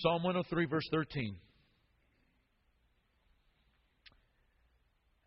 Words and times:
Psalm 0.00 0.22
103, 0.22 0.66
verse 0.66 0.88
13. 0.92 1.34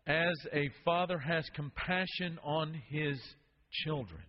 As 0.06 0.34
a 0.54 0.70
father 0.82 1.18
has 1.18 1.44
compassion 1.54 2.38
on 2.42 2.80
his 2.88 3.18
children, 3.84 4.22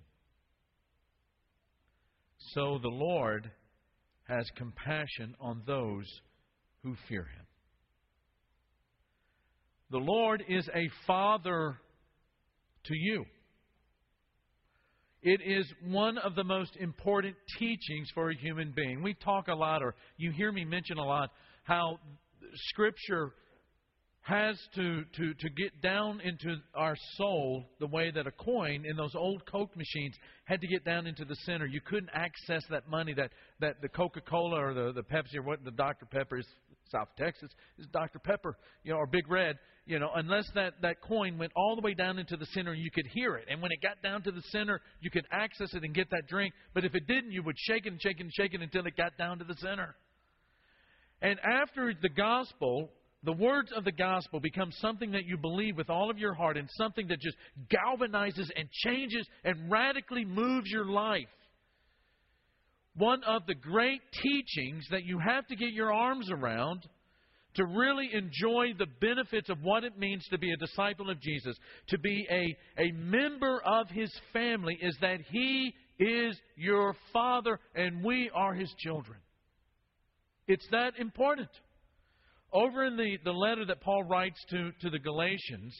so 2.53 2.77
the 2.81 2.89
Lord 2.89 3.49
has 4.27 4.45
compassion 4.57 5.33
on 5.39 5.61
those 5.65 6.05
who 6.83 6.95
fear 7.07 7.23
him. 7.23 7.45
The 9.91 9.99
Lord 9.99 10.43
is 10.49 10.67
a 10.75 10.89
father 11.07 11.77
to 12.83 12.93
you. 12.93 13.23
It 15.23 15.39
is 15.41 15.65
one 15.85 16.17
of 16.17 16.35
the 16.35 16.43
most 16.43 16.75
important 16.75 17.37
teachings 17.57 18.09
for 18.13 18.29
a 18.29 18.35
human 18.35 18.73
being. 18.75 19.01
We 19.01 19.13
talk 19.13 19.47
a 19.47 19.55
lot, 19.55 19.81
or 19.81 19.95
you 20.17 20.31
hear 20.31 20.51
me 20.51 20.65
mention 20.65 20.97
a 20.97 21.05
lot, 21.05 21.31
how 21.63 21.97
Scripture 22.53 23.31
has 24.23 24.57
to, 24.75 25.03
to, 25.15 25.33
to 25.33 25.49
get 25.49 25.81
down 25.81 26.19
into 26.21 26.57
our 26.75 26.95
soul 27.15 27.65
the 27.79 27.87
way 27.87 28.11
that 28.11 28.27
a 28.27 28.31
coin 28.31 28.83
in 28.85 28.97
those 28.97 29.15
old 29.15 29.45
Coke 29.45 29.75
machines 29.77 30.15
had 30.43 30.59
to 30.59 30.67
get 30.67 30.83
down 30.83 31.07
into 31.07 31.23
the 31.23 31.35
center. 31.45 31.65
You 31.65 31.81
couldn't 31.81 32.09
access 32.13 32.63
that 32.69 32.89
money 32.89 33.13
that, 33.13 33.31
that 33.61 33.81
the 33.81 33.89
Coca 33.89 34.21
Cola 34.21 34.59
or 34.59 34.73
the, 34.73 34.91
the 34.93 35.03
Pepsi 35.03 35.37
or 35.37 35.43
what 35.43 35.63
the 35.63 35.71
Dr. 35.71 36.05
Pepper 36.05 36.37
is 36.37 36.47
South 36.93 37.09
Texas 37.17 37.49
is 37.77 37.87
Dr. 37.91 38.19
Pepper, 38.19 38.55
you 38.83 38.93
know, 38.93 38.99
or 38.99 39.07
Big 39.07 39.29
Red, 39.29 39.57
you 39.85 39.99
know, 39.99 40.09
unless 40.15 40.49
that, 40.55 40.73
that 40.81 41.01
coin 41.01 41.37
went 41.37 41.51
all 41.55 41.75
the 41.75 41.81
way 41.81 41.93
down 41.93 42.17
into 42.17 42.37
the 42.37 42.45
center, 42.47 42.73
you 42.73 42.89
could 42.89 43.07
hear 43.07 43.35
it. 43.35 43.47
And 43.49 43.61
when 43.61 43.71
it 43.71 43.81
got 43.81 44.01
down 44.01 44.21
to 44.23 44.31
the 44.31 44.41
center, 44.51 44.79
you 45.01 45.09
could 45.09 45.25
access 45.31 45.73
it 45.73 45.83
and 45.83 45.93
get 45.93 46.09
that 46.11 46.27
drink. 46.27 46.53
But 46.73 46.85
if 46.85 46.95
it 46.95 47.05
didn't, 47.07 47.31
you 47.31 47.43
would 47.43 47.57
shake 47.57 47.85
it 47.85 47.91
and 47.91 48.01
shake 48.01 48.19
it 48.19 48.23
and 48.23 48.31
shake 48.33 48.53
it 48.53 48.61
until 48.61 48.85
it 48.85 48.95
got 48.95 49.17
down 49.17 49.39
to 49.39 49.43
the 49.43 49.55
center. 49.55 49.95
And 51.21 51.37
after 51.39 51.93
the 52.01 52.09
gospel, 52.09 52.89
the 53.23 53.33
words 53.33 53.71
of 53.75 53.83
the 53.83 53.91
gospel 53.91 54.39
become 54.39 54.71
something 54.73 55.11
that 55.11 55.25
you 55.25 55.37
believe 55.37 55.75
with 55.75 55.89
all 55.89 56.09
of 56.09 56.17
your 56.17 56.33
heart 56.33 56.57
and 56.57 56.69
something 56.77 57.07
that 57.07 57.19
just 57.19 57.37
galvanizes 57.69 58.49
and 58.55 58.69
changes 58.85 59.27
and 59.43 59.69
radically 59.71 60.23
moves 60.23 60.69
your 60.69 60.85
life. 60.85 61.27
One 62.95 63.23
of 63.23 63.45
the 63.47 63.55
great 63.55 64.01
teachings 64.21 64.85
that 64.91 65.03
you 65.03 65.19
have 65.19 65.47
to 65.47 65.55
get 65.55 65.73
your 65.73 65.91
arms 65.91 66.29
around 66.31 66.87
to 67.55 67.65
really 67.65 68.09
enjoy 68.13 68.73
the 68.77 68.87
benefits 68.99 69.49
of 69.49 69.59
what 69.61 69.83
it 69.83 69.97
means 69.97 70.25
to 70.29 70.37
be 70.37 70.51
a 70.51 70.57
disciple 70.57 71.09
of 71.09 71.19
Jesus, 71.19 71.55
to 71.89 71.99
be 71.99 72.27
a, 72.29 72.81
a 72.81 72.91
member 72.93 73.61
of 73.63 73.89
his 73.89 74.11
family, 74.31 74.77
is 74.81 74.97
that 75.01 75.19
he 75.31 75.73
is 75.99 76.39
your 76.55 76.95
father 77.11 77.59
and 77.75 78.03
we 78.03 78.29
are 78.33 78.53
his 78.53 78.73
children. 78.79 79.19
It's 80.47 80.67
that 80.71 80.93
important. 80.99 81.49
Over 82.51 82.85
in 82.85 82.97
the, 82.97 83.17
the 83.23 83.31
letter 83.31 83.65
that 83.65 83.81
Paul 83.81 84.03
writes 84.03 84.39
to, 84.49 84.71
to 84.81 84.89
the 84.89 84.99
Galatians, 84.99 85.75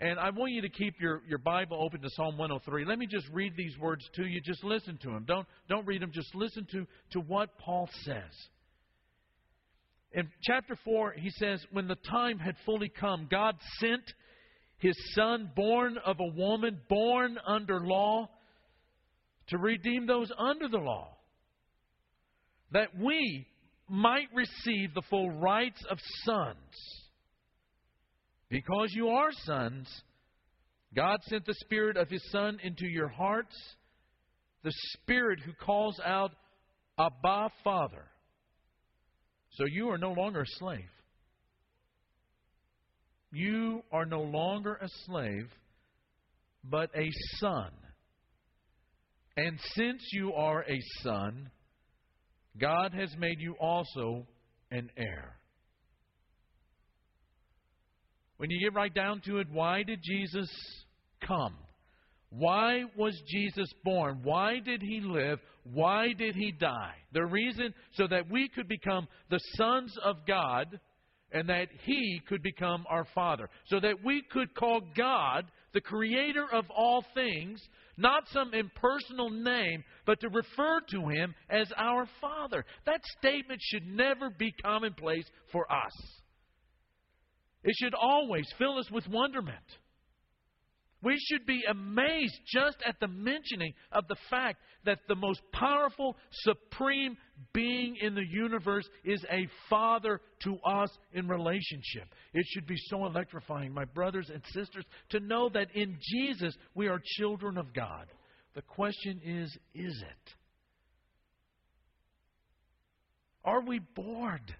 and 0.00 0.18
I 0.18 0.30
want 0.30 0.52
you 0.52 0.62
to 0.62 0.68
keep 0.68 1.00
your, 1.00 1.22
your 1.28 1.38
Bible 1.38 1.80
open 1.80 2.00
to 2.00 2.10
Psalm 2.10 2.36
103. 2.36 2.84
Let 2.84 2.98
me 2.98 3.06
just 3.06 3.28
read 3.32 3.52
these 3.56 3.78
words 3.78 4.04
to 4.16 4.26
you. 4.26 4.40
Just 4.40 4.64
listen 4.64 4.98
to 5.02 5.10
them. 5.10 5.24
Don't, 5.26 5.46
don't 5.68 5.86
read 5.86 6.02
them. 6.02 6.10
Just 6.12 6.34
listen 6.34 6.66
to, 6.72 6.86
to 7.12 7.20
what 7.20 7.56
Paul 7.58 7.88
says. 8.02 8.32
In 10.12 10.28
chapter 10.42 10.76
4, 10.84 11.14
he 11.16 11.30
says, 11.30 11.64
When 11.70 11.86
the 11.86 11.96
time 12.10 12.38
had 12.38 12.56
fully 12.66 12.88
come, 12.88 13.28
God 13.30 13.56
sent 13.78 14.02
his 14.78 14.96
son, 15.14 15.50
born 15.54 15.96
of 16.04 16.18
a 16.18 16.36
woman, 16.36 16.80
born 16.88 17.38
under 17.46 17.80
law, 17.80 18.28
to 19.48 19.58
redeem 19.58 20.06
those 20.06 20.30
under 20.36 20.68
the 20.68 20.78
law, 20.78 21.16
that 22.72 22.88
we 22.98 23.46
might 23.88 24.28
receive 24.34 24.92
the 24.94 25.02
full 25.08 25.30
rights 25.30 25.84
of 25.88 25.98
sons. 26.24 27.03
Because 28.54 28.92
you 28.92 29.08
are 29.08 29.30
sons, 29.46 29.88
God 30.94 31.18
sent 31.24 31.44
the 31.44 31.56
Spirit 31.64 31.96
of 31.96 32.08
His 32.08 32.22
Son 32.30 32.60
into 32.62 32.86
your 32.86 33.08
hearts, 33.08 33.56
the 34.62 34.70
Spirit 34.92 35.40
who 35.40 35.50
calls 35.54 35.98
out, 36.06 36.30
Abba, 36.96 37.50
Father. 37.64 38.04
So 39.54 39.64
you 39.64 39.88
are 39.88 39.98
no 39.98 40.12
longer 40.12 40.42
a 40.42 40.58
slave. 40.60 40.88
You 43.32 43.82
are 43.90 44.06
no 44.06 44.20
longer 44.20 44.74
a 44.74 44.88
slave, 45.06 45.48
but 46.62 46.90
a 46.96 47.10
son. 47.40 47.72
And 49.36 49.58
since 49.74 50.00
you 50.12 50.32
are 50.32 50.62
a 50.62 50.78
son, 51.02 51.50
God 52.56 52.94
has 52.94 53.12
made 53.18 53.40
you 53.40 53.56
also 53.58 54.28
an 54.70 54.90
heir. 54.96 55.40
When 58.44 58.50
you 58.50 58.60
get 58.60 58.74
right 58.74 58.92
down 58.92 59.22
to 59.22 59.38
it, 59.38 59.46
why 59.50 59.84
did 59.84 60.00
Jesus 60.02 60.50
come? 61.26 61.54
Why 62.28 62.82
was 62.94 63.18
Jesus 63.26 63.72
born? 63.82 64.20
Why 64.22 64.58
did 64.58 64.82
he 64.82 65.00
live? 65.00 65.38
Why 65.72 66.12
did 66.12 66.34
he 66.34 66.52
die? 66.52 66.92
The 67.14 67.24
reason 67.24 67.72
so 67.94 68.06
that 68.06 68.30
we 68.30 68.50
could 68.50 68.68
become 68.68 69.08
the 69.30 69.40
sons 69.54 69.96
of 70.04 70.26
God 70.26 70.78
and 71.32 71.48
that 71.48 71.68
he 71.86 72.20
could 72.28 72.42
become 72.42 72.84
our 72.90 73.06
father. 73.14 73.48
So 73.68 73.80
that 73.80 74.04
we 74.04 74.22
could 74.30 74.54
call 74.54 74.82
God 74.94 75.46
the 75.72 75.80
creator 75.80 76.44
of 76.52 76.66
all 76.68 77.02
things, 77.14 77.62
not 77.96 78.24
some 78.28 78.52
impersonal 78.52 79.30
name, 79.30 79.82
but 80.04 80.20
to 80.20 80.28
refer 80.28 80.80
to 80.90 81.08
him 81.08 81.34
as 81.48 81.72
our 81.78 82.06
father. 82.20 82.66
That 82.84 83.00
statement 83.18 83.62
should 83.62 83.86
never 83.86 84.28
be 84.28 84.52
commonplace 84.62 85.24
for 85.50 85.64
us. 85.72 86.23
It 87.64 87.74
should 87.80 87.94
always 87.94 88.46
fill 88.58 88.78
us 88.78 88.90
with 88.90 89.08
wonderment. 89.08 89.64
We 91.02 91.18
should 91.18 91.44
be 91.44 91.62
amazed 91.68 92.34
just 92.46 92.78
at 92.86 92.96
the 92.98 93.08
mentioning 93.08 93.74
of 93.92 94.08
the 94.08 94.16
fact 94.30 94.58
that 94.86 95.00
the 95.06 95.14
most 95.14 95.40
powerful, 95.52 96.16
supreme 96.30 97.16
being 97.52 97.96
in 98.00 98.14
the 98.14 98.24
universe 98.26 98.88
is 99.04 99.22
a 99.30 99.46
father 99.68 100.20
to 100.44 100.56
us 100.66 100.88
in 101.12 101.28
relationship. 101.28 102.08
It 102.32 102.46
should 102.48 102.66
be 102.66 102.78
so 102.88 103.04
electrifying, 103.04 103.72
my 103.72 103.84
brothers 103.84 104.30
and 104.32 104.42
sisters, 104.46 104.84
to 105.10 105.20
know 105.20 105.50
that 105.50 105.68
in 105.74 105.98
Jesus 106.00 106.54
we 106.74 106.88
are 106.88 107.00
children 107.18 107.58
of 107.58 107.74
God. 107.74 108.06
The 108.54 108.62
question 108.62 109.20
is 109.24 109.54
is 109.74 110.02
it? 110.02 110.34
Are 113.44 113.60
we 113.60 113.80
bored 113.94 114.54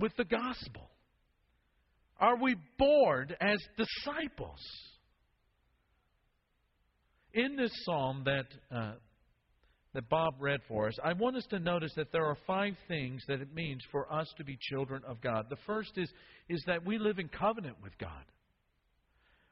with 0.00 0.16
the 0.16 0.24
gospel? 0.24 0.90
Are 2.18 2.36
we 2.36 2.56
bored 2.78 3.36
as 3.40 3.58
disciples? 3.76 4.60
In 7.32 7.56
this 7.56 7.70
psalm 7.84 8.24
that, 8.24 8.46
uh, 8.76 8.92
that 9.94 10.08
Bob 10.08 10.34
read 10.40 10.60
for 10.68 10.88
us, 10.88 10.94
I 11.02 11.12
want 11.12 11.36
us 11.36 11.46
to 11.50 11.58
notice 11.58 11.92
that 11.96 12.12
there 12.12 12.26
are 12.26 12.36
five 12.46 12.74
things 12.88 13.22
that 13.28 13.40
it 13.40 13.54
means 13.54 13.82
for 13.90 14.12
us 14.12 14.26
to 14.36 14.44
be 14.44 14.58
children 14.60 15.02
of 15.06 15.20
God. 15.20 15.46
The 15.48 15.56
first 15.66 15.92
is, 15.96 16.10
is 16.48 16.62
that 16.66 16.84
we 16.84 16.98
live 16.98 17.18
in 17.18 17.28
covenant 17.28 17.76
with 17.82 17.96
God. 17.98 18.24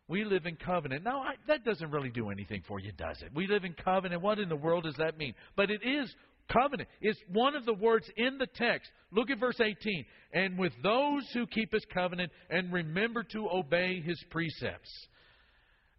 We 0.08 0.24
live 0.24 0.46
in 0.46 0.56
covenant. 0.56 1.04
Now, 1.04 1.20
I, 1.20 1.34
that 1.46 1.64
doesn't 1.64 1.90
really 1.90 2.10
do 2.10 2.30
anything 2.30 2.62
for 2.66 2.80
you, 2.80 2.92
does 2.92 3.20
it? 3.22 3.30
We 3.34 3.46
live 3.46 3.64
in 3.64 3.74
covenant. 3.74 4.22
What 4.22 4.38
in 4.38 4.48
the 4.48 4.56
world 4.56 4.84
does 4.84 4.96
that 4.96 5.18
mean? 5.18 5.34
But 5.54 5.70
it 5.70 5.82
is 5.84 6.12
Covenant 6.52 6.88
is 7.02 7.16
one 7.30 7.54
of 7.54 7.66
the 7.66 7.74
words 7.74 8.10
in 8.16 8.38
the 8.38 8.46
text. 8.54 8.90
Look 9.12 9.30
at 9.30 9.38
verse 9.38 9.60
18. 9.60 10.04
And 10.32 10.58
with 10.58 10.72
those 10.82 11.22
who 11.34 11.46
keep 11.46 11.72
his 11.72 11.84
covenant 11.92 12.32
and 12.48 12.72
remember 12.72 13.22
to 13.32 13.48
obey 13.50 14.00
his 14.00 14.22
precepts. 14.30 14.90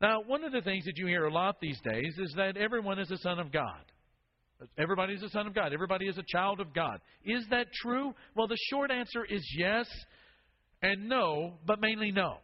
Now, 0.02 0.22
one 0.26 0.44
of 0.44 0.52
the 0.52 0.62
things 0.62 0.86
that 0.86 0.98
you 0.98 1.08
hear 1.08 1.26
a 1.26 1.34
lot 1.34 1.60
these 1.60 1.80
days 1.82 2.18
is 2.18 2.34
that 2.38 2.58
everyone 2.58 3.00
is 3.00 3.12
a 3.12 3.18
son 3.18 3.40
of 3.40 3.52
God. 3.52 3.84
Everybody 4.78 5.14
is 5.14 5.24
a 5.24 5.30
son 5.30 5.48
of 5.48 5.54
God. 5.54 5.74
Everybody 5.74 6.08
is 6.08 6.18
a 6.18 6.24
child 6.28 6.60
of 6.60 6.74
God. 6.74 7.00
Is 7.24 7.46
that 7.50 7.68
true? 7.82 8.14
Well, 8.36 8.48
the 8.48 8.58
short 8.70 8.92
answer 8.92 9.26
is 9.26 9.42
yes 9.58 9.88
and 10.82 11.08
no, 11.08 11.54
but 11.66 11.80
mainly 11.80 12.12
no. 12.12 12.38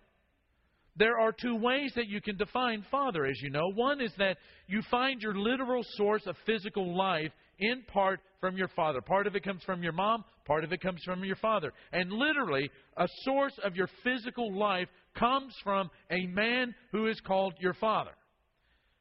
There 0.98 1.20
are 1.20 1.34
two 1.34 1.56
ways 1.56 1.92
that 1.96 2.08
you 2.08 2.22
can 2.22 2.38
define 2.38 2.86
father, 2.90 3.26
as 3.26 3.42
you 3.42 3.50
know. 3.50 3.70
One 3.74 4.00
is 4.00 4.14
that 4.18 4.38
you 4.68 4.82
find 4.90 5.22
your 5.22 5.36
literal 5.38 5.84
source 5.98 6.26
of 6.26 6.38
physical 6.46 6.96
life 6.98 7.32
in 7.60 7.84
part 7.92 8.20
from 8.40 8.58
your 8.58 8.68
father. 8.70 9.02
Part 9.02 9.28
of 9.28 9.36
it 9.36 9.44
comes 9.44 9.64
from 9.64 9.84
your 9.84 9.94
mom, 9.94 10.24
part 10.46 10.64
of 10.64 10.72
it 10.72 10.82
comes 10.82 11.02
from 11.04 11.24
your 11.24 11.36
father. 11.38 11.74
And 11.92 12.12
literally, 12.12 12.70
a 12.98 13.08
source 13.24 13.58
of 13.64 13.76
your 13.76 13.90
physical 14.04 14.58
life 14.58 14.88
comes 15.18 15.54
from 15.64 15.90
a 16.12 16.26
man 16.28 16.76
who 16.92 17.08
is 17.08 17.20
called 17.26 17.54
your 17.60 17.74
father. 17.74 18.12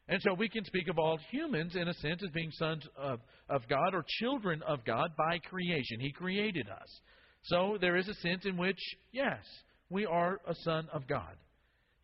And 0.08 0.20
so 0.20 0.34
we 0.34 0.48
can 0.48 0.64
speak 0.64 0.88
of 0.88 0.98
all 0.98 1.18
humans, 1.30 1.76
in 1.76 1.88
a 1.88 1.94
sense, 1.94 2.22
as 2.22 2.30
being 2.30 2.50
sons 2.52 2.86
of, 2.96 3.20
of 3.48 3.66
God 3.68 3.94
or 3.94 4.04
children 4.20 4.62
of 4.66 4.84
God 4.84 5.10
by 5.16 5.38
creation. 5.38 5.98
He 6.00 6.12
created 6.12 6.68
us. 6.68 7.00
So 7.44 7.78
there 7.80 7.96
is 7.96 8.08
a 8.08 8.14
sense 8.14 8.44
in 8.44 8.56
which, 8.56 8.78
yes, 9.12 9.42
we 9.88 10.04
are 10.04 10.40
a 10.46 10.54
son 10.56 10.88
of 10.92 11.06
God. 11.06 11.36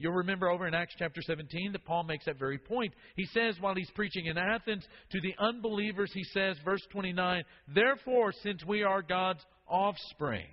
You'll 0.00 0.14
remember 0.14 0.48
over 0.48 0.66
in 0.66 0.72
Acts 0.72 0.94
chapter 0.98 1.20
17 1.20 1.72
that 1.72 1.84
Paul 1.84 2.04
makes 2.04 2.24
that 2.24 2.38
very 2.38 2.56
point. 2.56 2.94
He 3.16 3.26
says, 3.34 3.56
while 3.60 3.74
he's 3.74 3.90
preaching 3.94 4.26
in 4.26 4.38
Athens 4.38 4.82
to 5.10 5.20
the 5.20 5.34
unbelievers, 5.38 6.10
he 6.14 6.24
says, 6.24 6.56
verse 6.64 6.80
29, 6.90 7.42
Therefore, 7.74 8.32
since 8.42 8.64
we 8.64 8.82
are 8.82 9.02
God's 9.02 9.44
offspring. 9.68 10.46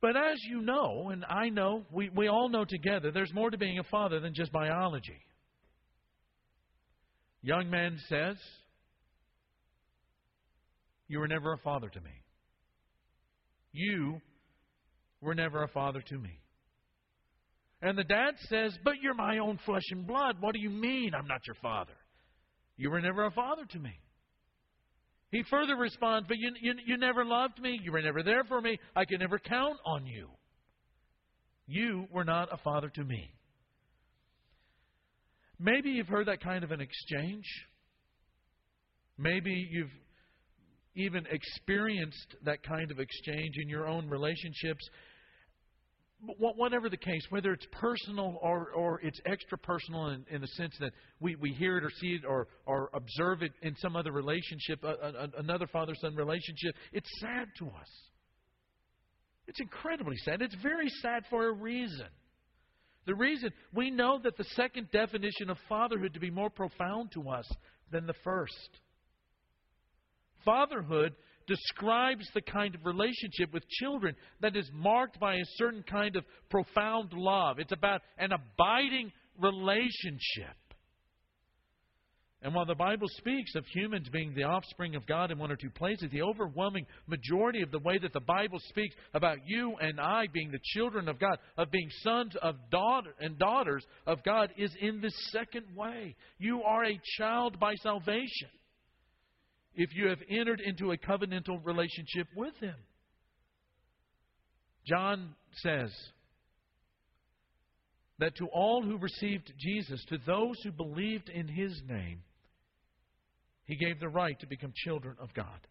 But 0.00 0.16
as 0.16 0.42
you 0.50 0.62
know, 0.62 1.10
and 1.12 1.24
I 1.24 1.48
know, 1.48 1.84
we, 1.92 2.08
we 2.08 2.26
all 2.26 2.48
know 2.48 2.64
together, 2.64 3.12
there's 3.12 3.32
more 3.32 3.50
to 3.50 3.56
being 3.56 3.78
a 3.78 3.84
father 3.84 4.18
than 4.18 4.34
just 4.34 4.50
biology. 4.50 5.20
Young 7.40 7.70
man 7.70 8.00
says, 8.08 8.36
You 11.06 11.20
were 11.20 11.28
never 11.28 11.52
a 11.52 11.58
father 11.58 11.88
to 11.88 12.00
me. 12.00 12.10
You 13.70 14.20
were 15.20 15.36
never 15.36 15.62
a 15.62 15.68
father 15.68 16.02
to 16.08 16.18
me. 16.18 16.41
And 17.82 17.98
the 17.98 18.04
dad 18.04 18.34
says, 18.48 18.78
But 18.84 18.94
you're 19.02 19.14
my 19.14 19.38
own 19.38 19.58
flesh 19.66 19.82
and 19.90 20.06
blood. 20.06 20.36
What 20.40 20.54
do 20.54 20.60
you 20.60 20.70
mean 20.70 21.12
I'm 21.14 21.26
not 21.26 21.46
your 21.46 21.56
father? 21.60 21.92
You 22.76 22.90
were 22.90 23.00
never 23.00 23.24
a 23.24 23.30
father 23.32 23.64
to 23.68 23.78
me. 23.78 23.92
He 25.32 25.42
further 25.50 25.76
responds, 25.76 26.28
But 26.28 26.38
you, 26.38 26.52
you, 26.60 26.74
you 26.86 26.96
never 26.96 27.24
loved 27.24 27.60
me. 27.60 27.78
You 27.82 27.90
were 27.90 28.00
never 28.02 28.22
there 28.22 28.44
for 28.44 28.60
me. 28.60 28.78
I 28.94 29.04
could 29.04 29.18
never 29.18 29.38
count 29.38 29.78
on 29.84 30.06
you. 30.06 30.28
You 31.66 32.06
were 32.12 32.24
not 32.24 32.52
a 32.52 32.56
father 32.58 32.88
to 32.88 33.04
me. 33.04 33.34
Maybe 35.58 35.90
you've 35.90 36.08
heard 36.08 36.28
that 36.28 36.42
kind 36.42 36.64
of 36.64 36.70
an 36.70 36.80
exchange. 36.80 37.44
Maybe 39.18 39.68
you've 39.70 39.90
even 40.94 41.24
experienced 41.30 42.36
that 42.44 42.62
kind 42.62 42.90
of 42.90 42.98
exchange 42.98 43.54
in 43.60 43.68
your 43.68 43.88
own 43.88 44.08
relationships 44.08 44.88
whatever 46.38 46.88
the 46.88 46.96
case, 46.96 47.22
whether 47.30 47.52
it's 47.52 47.66
personal 47.72 48.38
or, 48.40 48.70
or 48.70 49.00
it's 49.00 49.20
extra 49.26 49.58
personal 49.58 50.08
in, 50.08 50.24
in 50.30 50.40
the 50.40 50.46
sense 50.48 50.74
that 50.78 50.92
we, 51.20 51.34
we 51.36 51.52
hear 51.52 51.78
it 51.78 51.84
or 51.84 51.90
see 52.00 52.14
it 52.14 52.22
or, 52.24 52.46
or 52.64 52.90
observe 52.94 53.42
it 53.42 53.52
in 53.62 53.74
some 53.76 53.96
other 53.96 54.12
relationship, 54.12 54.84
a, 54.84 54.86
a, 54.88 55.40
another 55.40 55.66
father 55.66 55.94
son 56.00 56.14
relationship, 56.14 56.74
it's 56.92 57.10
sad 57.20 57.48
to 57.58 57.66
us. 57.66 57.88
It's 59.48 59.60
incredibly 59.60 60.16
sad. 60.18 60.40
It's 60.42 60.54
very 60.62 60.88
sad 61.02 61.24
for 61.28 61.48
a 61.48 61.52
reason. 61.52 62.06
The 63.04 63.14
reason 63.16 63.50
we 63.74 63.90
know 63.90 64.20
that 64.22 64.36
the 64.36 64.44
second 64.54 64.88
definition 64.92 65.50
of 65.50 65.58
fatherhood 65.68 66.14
to 66.14 66.20
be 66.20 66.30
more 66.30 66.50
profound 66.50 67.10
to 67.12 67.28
us 67.30 67.50
than 67.90 68.06
the 68.06 68.14
first. 68.22 68.70
Fatherhood 70.44 71.14
describes 71.46 72.26
the 72.34 72.40
kind 72.40 72.74
of 72.74 72.84
relationship 72.84 73.52
with 73.52 73.68
children 73.68 74.14
that 74.40 74.56
is 74.56 74.68
marked 74.72 75.18
by 75.20 75.34
a 75.34 75.44
certain 75.56 75.82
kind 75.82 76.16
of 76.16 76.24
profound 76.50 77.12
love. 77.12 77.58
It's 77.58 77.72
about 77.72 78.02
an 78.18 78.32
abiding 78.32 79.12
relationship. 79.38 80.56
And 82.44 82.52
while 82.52 82.66
the 82.66 82.74
Bible 82.74 83.06
speaks 83.18 83.54
of 83.54 83.64
humans 83.66 84.08
being 84.08 84.34
the 84.34 84.42
offspring 84.42 84.96
of 84.96 85.06
God 85.06 85.30
in 85.30 85.38
one 85.38 85.52
or 85.52 85.56
two 85.56 85.70
places, 85.70 86.10
the 86.10 86.22
overwhelming 86.22 86.86
majority 87.06 87.62
of 87.62 87.70
the 87.70 87.78
way 87.78 87.98
that 87.98 88.12
the 88.12 88.20
Bible 88.20 88.58
speaks 88.68 88.96
about 89.14 89.38
you 89.46 89.76
and 89.80 90.00
I 90.00 90.26
being 90.32 90.50
the 90.50 90.58
children 90.74 91.08
of 91.08 91.20
God, 91.20 91.38
of 91.56 91.70
being 91.70 91.88
sons 92.02 92.34
of 92.42 92.56
daughter 92.72 93.14
and 93.20 93.38
daughters 93.38 93.84
of 94.08 94.24
God, 94.24 94.50
is 94.58 94.74
in 94.80 95.00
this 95.00 95.14
second 95.30 95.66
way. 95.76 96.16
You 96.38 96.62
are 96.64 96.84
a 96.84 97.00
child 97.16 97.60
by 97.60 97.74
salvation 97.76 98.48
if 99.74 99.90
you 99.94 100.08
have 100.08 100.18
entered 100.28 100.60
into 100.60 100.92
a 100.92 100.96
covenantal 100.96 101.64
relationship 101.64 102.28
with 102.36 102.54
Him. 102.60 102.74
John 104.86 105.34
says 105.56 105.90
that 108.18 108.34
to 108.36 108.46
all 108.46 108.82
who 108.82 108.98
received 108.98 109.52
Jesus, 109.58 110.04
to 110.08 110.18
those 110.26 110.56
who 110.62 110.72
believed 110.72 111.28
in 111.28 111.48
His 111.48 111.80
name, 111.88 112.20
He 113.64 113.76
gave 113.76 114.00
the 114.00 114.08
right 114.08 114.38
to 114.40 114.46
become 114.46 114.72
children 114.74 115.16
of 115.20 115.32
God. 115.34 115.66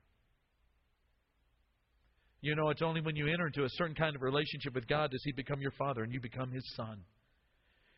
You 2.41 2.55
know, 2.55 2.69
it's 2.69 2.81
only 2.81 3.01
when 3.01 3.15
you 3.15 3.27
enter 3.31 3.47
into 3.47 3.65
a 3.65 3.69
certain 3.69 3.95
kind 3.95 4.15
of 4.15 4.23
relationship 4.23 4.73
with 4.73 4.87
God 4.87 5.11
does 5.11 5.21
He 5.23 5.31
become 5.31 5.61
your 5.61 5.71
Father 5.71 6.03
and 6.03 6.11
you 6.11 6.19
become 6.19 6.51
His 6.51 6.63
Son. 6.75 6.99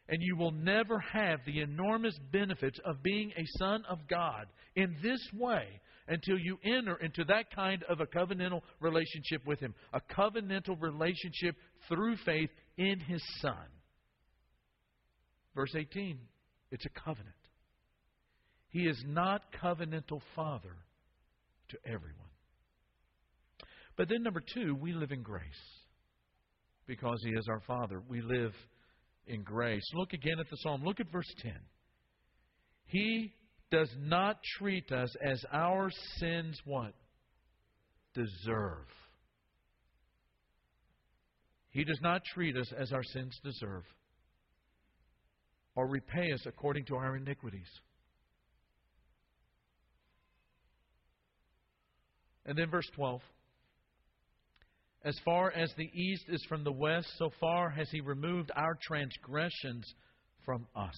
And 0.09 0.17
you 0.21 0.35
will 0.35 0.51
never 0.51 0.99
have 0.99 1.39
the 1.45 1.61
enormous 1.61 2.17
benefits 2.31 2.79
of 2.85 3.01
being 3.03 3.31
a 3.37 3.45
Son 3.57 3.83
of 3.89 3.99
God 4.09 4.47
in 4.75 4.95
this 5.01 5.21
way 5.33 5.67
until 6.07 6.37
you 6.37 6.57
enter 6.65 6.97
into 6.97 7.23
that 7.25 7.45
kind 7.55 7.83
of 7.87 8.01
a 8.01 8.05
covenantal 8.05 8.61
relationship 8.81 9.45
with 9.45 9.59
Him. 9.59 9.73
A 9.93 10.01
covenantal 10.01 10.79
relationship 10.81 11.55
through 11.87 12.17
faith 12.25 12.49
in 12.77 12.99
His 12.99 13.23
Son. 13.41 13.55
Verse 15.55 15.73
18 15.75 16.19
it's 16.73 16.85
a 16.87 16.99
covenant. 17.05 17.35
He 18.69 18.87
is 18.87 18.99
not 19.05 19.43
covenantal 19.63 20.21
Father 20.35 20.75
to 21.69 21.77
everyone. 21.85 22.17
But 23.95 24.09
then, 24.09 24.23
number 24.23 24.41
two, 24.55 24.73
we 24.73 24.91
live 24.91 25.11
in 25.11 25.21
grace. 25.21 25.43
Because 26.87 27.21
He 27.23 27.29
is 27.29 27.47
our 27.47 27.61
Father, 27.67 28.01
we 28.09 28.21
live 28.21 28.53
in 29.27 29.43
grace. 29.43 29.83
Look 29.93 30.13
again 30.13 30.39
at 30.39 30.49
the 30.49 30.57
psalm. 30.57 30.83
Look 30.83 30.99
at 30.99 31.11
verse 31.11 31.31
10. 31.41 31.53
He 32.85 33.33
does 33.71 33.89
not 33.99 34.37
treat 34.57 34.91
us 34.91 35.09
as 35.25 35.43
our 35.51 35.89
sins 36.17 36.59
what? 36.65 36.93
Deserve. 38.13 38.85
He 41.69 41.83
does 41.83 41.99
not 42.03 42.21
treat 42.33 42.55
us 42.55 42.71
as 42.77 42.91
our 42.91 43.03
sins 43.03 43.39
deserve 43.43 43.83
or 45.75 45.87
repay 45.87 46.31
us 46.31 46.45
according 46.45 46.85
to 46.85 46.95
our 46.95 47.15
iniquities. 47.15 47.67
And 52.45 52.57
then 52.57 52.69
verse 52.69 52.87
12. 52.95 53.21
As 55.05 55.19
far 55.25 55.51
as 55.51 55.71
the 55.75 55.89
east 55.93 56.25
is 56.29 56.43
from 56.47 56.63
the 56.63 56.71
west, 56.71 57.07
so 57.17 57.29
far 57.39 57.69
has 57.69 57.89
he 57.91 57.99
removed 57.99 58.51
our 58.55 58.77
transgressions 58.81 59.85
from 60.45 60.65
us. 60.75 60.97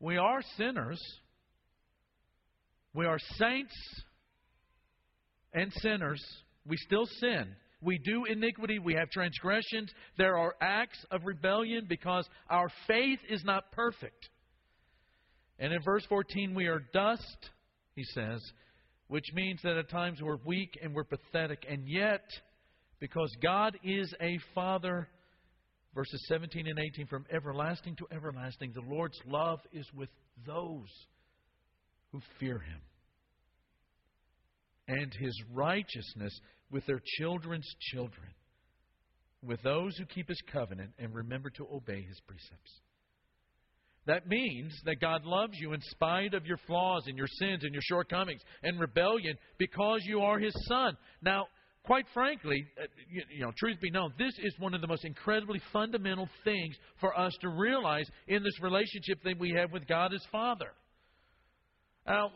We 0.00 0.16
are 0.16 0.40
sinners. 0.56 1.00
We 2.94 3.06
are 3.06 3.18
saints 3.38 3.74
and 5.52 5.72
sinners. 5.74 6.22
We 6.66 6.76
still 6.76 7.06
sin. 7.20 7.54
We 7.80 7.98
do 7.98 8.24
iniquity. 8.24 8.80
We 8.80 8.94
have 8.94 9.10
transgressions. 9.10 9.92
There 10.18 10.36
are 10.36 10.54
acts 10.60 10.98
of 11.10 11.24
rebellion 11.24 11.86
because 11.88 12.28
our 12.50 12.68
faith 12.86 13.20
is 13.28 13.44
not 13.44 13.70
perfect. 13.72 14.28
And 15.58 15.72
in 15.72 15.80
verse 15.82 16.04
14, 16.08 16.54
we 16.54 16.66
are 16.66 16.82
dust, 16.92 17.50
he 17.94 18.02
says, 18.04 18.40
which 19.12 19.30
means 19.34 19.60
that 19.62 19.76
at 19.76 19.90
times 19.90 20.22
we're 20.22 20.38
weak 20.46 20.78
and 20.82 20.94
we're 20.94 21.04
pathetic. 21.04 21.66
And 21.68 21.86
yet, 21.86 22.24
because 22.98 23.30
God 23.42 23.78
is 23.84 24.10
a 24.22 24.38
Father 24.54 25.06
verses 25.94 26.24
17 26.28 26.66
and 26.66 26.78
18 26.78 27.06
from 27.08 27.26
everlasting 27.30 27.94
to 27.96 28.06
everlasting, 28.10 28.72
the 28.72 28.80
Lord's 28.80 29.18
love 29.26 29.60
is 29.70 29.84
with 29.94 30.08
those 30.46 30.88
who 32.10 32.22
fear 32.40 32.58
him, 32.58 32.80
and 34.88 35.12
his 35.20 35.38
righteousness 35.52 36.32
with 36.70 36.86
their 36.86 37.02
children's 37.18 37.68
children, 37.92 38.28
with 39.42 39.62
those 39.62 39.94
who 39.98 40.06
keep 40.06 40.26
his 40.26 40.40
covenant 40.50 40.92
and 40.98 41.14
remember 41.14 41.50
to 41.50 41.66
obey 41.70 42.00
his 42.00 42.18
precepts. 42.26 42.80
That 44.06 44.26
means 44.26 44.72
that 44.84 45.00
God 45.00 45.24
loves 45.24 45.54
you 45.60 45.74
in 45.74 45.80
spite 45.82 46.34
of 46.34 46.44
your 46.44 46.58
flaws 46.66 47.04
and 47.06 47.16
your 47.16 47.28
sins 47.38 47.62
and 47.62 47.72
your 47.72 47.82
shortcomings 47.84 48.40
and 48.62 48.80
rebellion 48.80 49.36
because 49.58 50.00
you 50.04 50.20
are 50.20 50.38
His 50.40 50.54
Son. 50.66 50.96
Now, 51.22 51.46
quite 51.84 52.06
frankly, 52.12 52.64
uh, 52.80 52.86
you, 53.08 53.44
know, 53.44 53.52
truth 53.56 53.80
be 53.80 53.90
known, 53.90 54.12
this 54.18 54.34
is 54.42 54.54
one 54.58 54.74
of 54.74 54.80
the 54.80 54.88
most 54.88 55.04
incredibly 55.04 55.60
fundamental 55.72 56.28
things 56.44 56.74
for 57.00 57.16
us 57.16 57.36
to 57.42 57.48
realize 57.48 58.06
in 58.26 58.42
this 58.42 58.60
relationship 58.60 59.22
that 59.24 59.38
we 59.38 59.50
have 59.56 59.70
with 59.72 59.86
God 59.86 60.12
as 60.12 60.22
Father. 60.32 60.72
Now, 62.06 62.32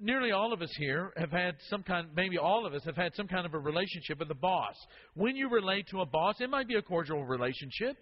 nearly 0.00 0.32
all 0.32 0.52
of 0.52 0.62
us 0.62 0.72
here 0.78 1.12
have 1.16 1.30
had 1.30 1.56
some 1.68 1.82
kind, 1.82 2.08
maybe 2.14 2.38
all 2.38 2.66
of 2.66 2.72
us 2.72 2.82
have 2.84 2.96
had 2.96 3.14
some 3.14 3.28
kind 3.28 3.44
of 3.44 3.54
a 3.54 3.58
relationship 3.58 4.18
with 4.18 4.30
a 4.30 4.34
boss. 4.34 4.74
When 5.14 5.36
you 5.36 5.50
relate 5.50 5.86
to 5.88 6.00
a 6.00 6.06
boss, 6.06 6.36
it 6.40 6.48
might 6.48 6.68
be 6.68 6.76
a 6.76 6.82
cordial 6.82 7.24
relationship. 7.24 7.96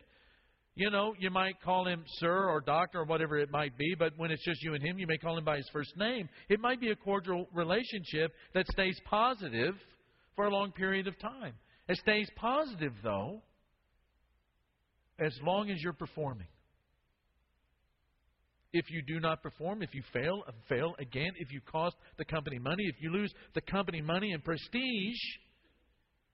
You 0.76 0.90
know, 0.90 1.14
you 1.20 1.30
might 1.30 1.60
call 1.62 1.86
him 1.86 2.04
sir 2.18 2.48
or 2.48 2.60
doctor 2.60 3.00
or 3.00 3.04
whatever 3.04 3.38
it 3.38 3.50
might 3.50 3.78
be, 3.78 3.94
but 3.96 4.12
when 4.16 4.32
it's 4.32 4.44
just 4.44 4.60
you 4.62 4.74
and 4.74 4.82
him, 4.82 4.98
you 4.98 5.06
may 5.06 5.18
call 5.18 5.38
him 5.38 5.44
by 5.44 5.56
his 5.56 5.68
first 5.72 5.96
name. 5.96 6.28
It 6.48 6.58
might 6.58 6.80
be 6.80 6.90
a 6.90 6.96
cordial 6.96 7.46
relationship 7.54 8.32
that 8.54 8.66
stays 8.72 8.98
positive 9.04 9.74
for 10.34 10.46
a 10.46 10.50
long 10.50 10.72
period 10.72 11.06
of 11.06 11.16
time. 11.20 11.54
It 11.88 11.96
stays 11.98 12.28
positive, 12.34 12.92
though, 13.04 13.40
as 15.20 15.32
long 15.44 15.70
as 15.70 15.80
you're 15.80 15.92
performing. 15.92 16.48
If 18.72 18.90
you 18.90 19.02
do 19.02 19.20
not 19.20 19.42
perform, 19.42 19.82
if 19.82 19.94
you 19.94 20.02
fail 20.12 20.42
uh, 20.48 20.52
fail 20.68 20.96
again, 20.98 21.30
if 21.38 21.52
you 21.52 21.60
cost 21.60 21.94
the 22.18 22.24
company 22.24 22.58
money, 22.58 22.82
if 22.88 22.96
you 23.00 23.12
lose 23.12 23.32
the 23.54 23.60
company 23.60 24.00
money 24.00 24.32
and 24.32 24.42
prestige 24.42 25.20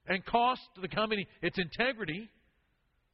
and 0.07 0.25
cost 0.25 0.63
the 0.81 0.89
company 0.89 1.27
its 1.43 1.59
integrity, 1.59 2.31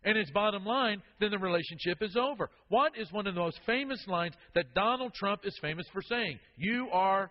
and 0.06 0.16
it's 0.16 0.30
bottom 0.30 0.64
line, 0.64 1.02
then 1.20 1.32
the 1.32 1.38
relationship 1.38 2.00
is 2.00 2.16
over. 2.16 2.48
What 2.68 2.92
is 2.96 3.12
one 3.12 3.26
of 3.26 3.34
the 3.34 3.40
most 3.40 3.58
famous 3.66 4.02
lines 4.06 4.34
that 4.54 4.72
Donald 4.72 5.12
Trump 5.14 5.40
is 5.44 5.58
famous 5.60 5.84
for 5.92 6.00
saying? 6.00 6.38
You 6.56 6.88
are 6.92 7.30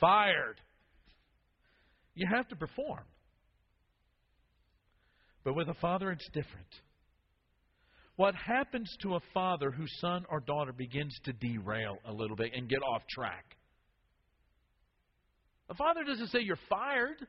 fired. 0.00 0.60
You 2.16 2.26
have 2.34 2.48
to 2.48 2.56
perform. 2.56 3.04
But 5.44 5.54
with 5.54 5.68
a 5.68 5.74
father, 5.74 6.10
it's 6.10 6.26
different. 6.34 6.66
What 8.16 8.34
happens 8.34 8.92
to 9.02 9.14
a 9.14 9.20
father 9.32 9.70
whose 9.70 9.90
son 10.00 10.26
or 10.28 10.40
daughter 10.40 10.72
begins 10.72 11.16
to 11.24 11.32
derail 11.32 11.96
a 12.04 12.12
little 12.12 12.36
bit 12.36 12.50
and 12.54 12.68
get 12.68 12.80
off 12.82 13.02
track? 13.08 13.44
A 15.70 15.74
father 15.74 16.02
doesn't 16.02 16.26
say 16.26 16.40
you're 16.40 16.58
fired. 16.68 17.24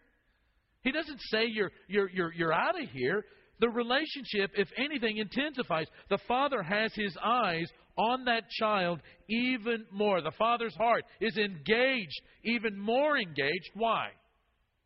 He 0.82 0.92
doesn't 0.92 1.20
say 1.30 1.46
you're, 1.46 1.72
you're, 1.88 2.10
you're, 2.10 2.34
you're 2.34 2.54
out 2.54 2.82
of 2.82 2.90
here. 2.90 3.24
The 3.62 3.70
relationship, 3.70 4.52
if 4.56 4.68
anything, 4.76 5.18
intensifies. 5.18 5.86
The 6.10 6.18
father 6.28 6.64
has 6.64 6.92
his 6.96 7.16
eyes 7.24 7.70
on 7.98 8.26
that 8.26 8.50
child 8.50 9.00
even 9.30 9.86
more. 9.92 10.22
The 10.22 10.32
father's 10.38 10.76
heart 10.76 11.04
is 11.22 11.38
engaged, 11.38 12.22
even 12.44 12.78
more 12.78 13.18
engaged. 13.18 13.70
Why? 13.76 14.10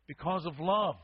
Because 0.06 0.44
of 0.44 0.60
love, 0.60 0.96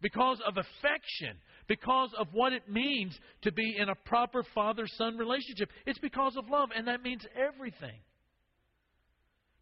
because 0.00 0.40
of 0.46 0.56
affection, 0.56 1.36
because 1.68 2.10
of 2.18 2.28
what 2.32 2.54
it 2.54 2.68
means 2.68 3.16
to 3.42 3.52
be 3.52 3.76
in 3.78 3.90
a 3.90 3.94
proper 4.06 4.42
father 4.54 4.86
son 4.96 5.18
relationship. 5.18 5.68
It's 5.86 5.98
because 5.98 6.34
of 6.36 6.48
love, 6.48 6.70
and 6.74 6.88
that 6.88 7.02
means 7.02 7.24
everything. 7.36 8.00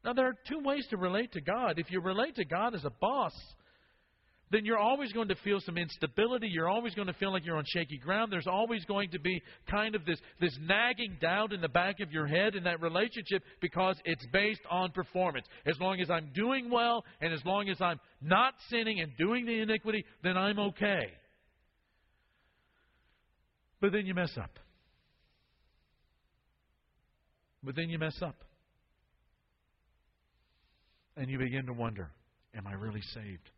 Now, 0.05 0.13
there 0.13 0.29
are 0.29 0.37
two 0.49 0.61
ways 0.65 0.87
to 0.91 0.97
relate 0.97 1.33
to 1.33 1.41
God. 1.41 1.79
If 1.79 1.91
you 1.91 2.01
relate 2.01 2.37
to 2.37 2.45
God 2.45 2.75
as 2.75 2.85
a 2.85 2.93
boss, 3.01 3.33
then 4.51 4.65
you're 4.65 4.79
always 4.79 5.13
going 5.13 5.29
to 5.29 5.35
feel 5.37 5.61
some 5.61 5.77
instability. 5.77 6.49
You're 6.49 6.69
always 6.69 6.95
going 6.95 7.09
to 7.09 7.15
feel 7.15 7.33
like 7.33 7.45
you're 7.45 7.57
on 7.57 7.65
shaky 7.67 7.99
ground. 7.99 8.33
There's 8.33 8.47
always 8.47 8.85
going 8.87 9.11
to 9.11 9.21
be 9.21 9.43
kind 9.71 9.95
of 9.95 10.05
this, 10.05 10.19
this 10.41 10.57
nagging 10.61 11.19
doubt 11.21 11.53
in 11.53 11.61
the 11.61 11.69
back 11.69 12.01
of 12.01 12.11
your 12.11 12.27
head 12.27 12.55
in 12.55 12.65
that 12.65 12.81
relationship 12.81 13.43
because 13.61 13.97
it's 14.05 14.25
based 14.33 14.63
on 14.71 14.91
performance. 14.93 15.47
As 15.67 15.79
long 15.81 16.01
as 16.01 16.11
I'm 16.11 16.31
doing 16.35 16.71
well 16.71 17.05
and 17.21 17.33
as 17.33 17.45
long 17.45 17.69
as 17.69 17.81
I'm 17.81 18.01
not 18.23 18.55
sinning 18.71 19.01
and 19.01 19.13
doing 19.19 19.45
the 19.45 19.61
iniquity, 19.61 20.05
then 20.23 20.37
I'm 20.37 20.59
okay. 20.59 21.13
But 23.81 23.93
then 23.93 24.07
you 24.07 24.15
mess 24.15 24.33
up. 24.41 24.59
But 27.63 27.77
then 27.77 27.91
you 27.91 27.99
mess 27.99 28.17
up. 28.23 28.37
And 31.17 31.29
you 31.29 31.39
begin 31.39 31.67
to 31.67 31.73
wonder 31.73 32.11
Am 32.57 32.67
I 32.67 32.73
really 32.73 33.03
saved? 33.13 33.51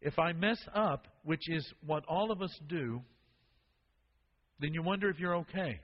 If 0.00 0.18
I 0.18 0.32
mess 0.32 0.58
up, 0.74 1.06
which 1.24 1.48
is 1.48 1.66
what 1.84 2.04
all 2.08 2.32
of 2.32 2.40
us 2.40 2.54
do, 2.68 3.02
then 4.60 4.72
you 4.72 4.82
wonder 4.82 5.08
if 5.10 5.18
you're 5.18 5.36
okay. 5.36 5.80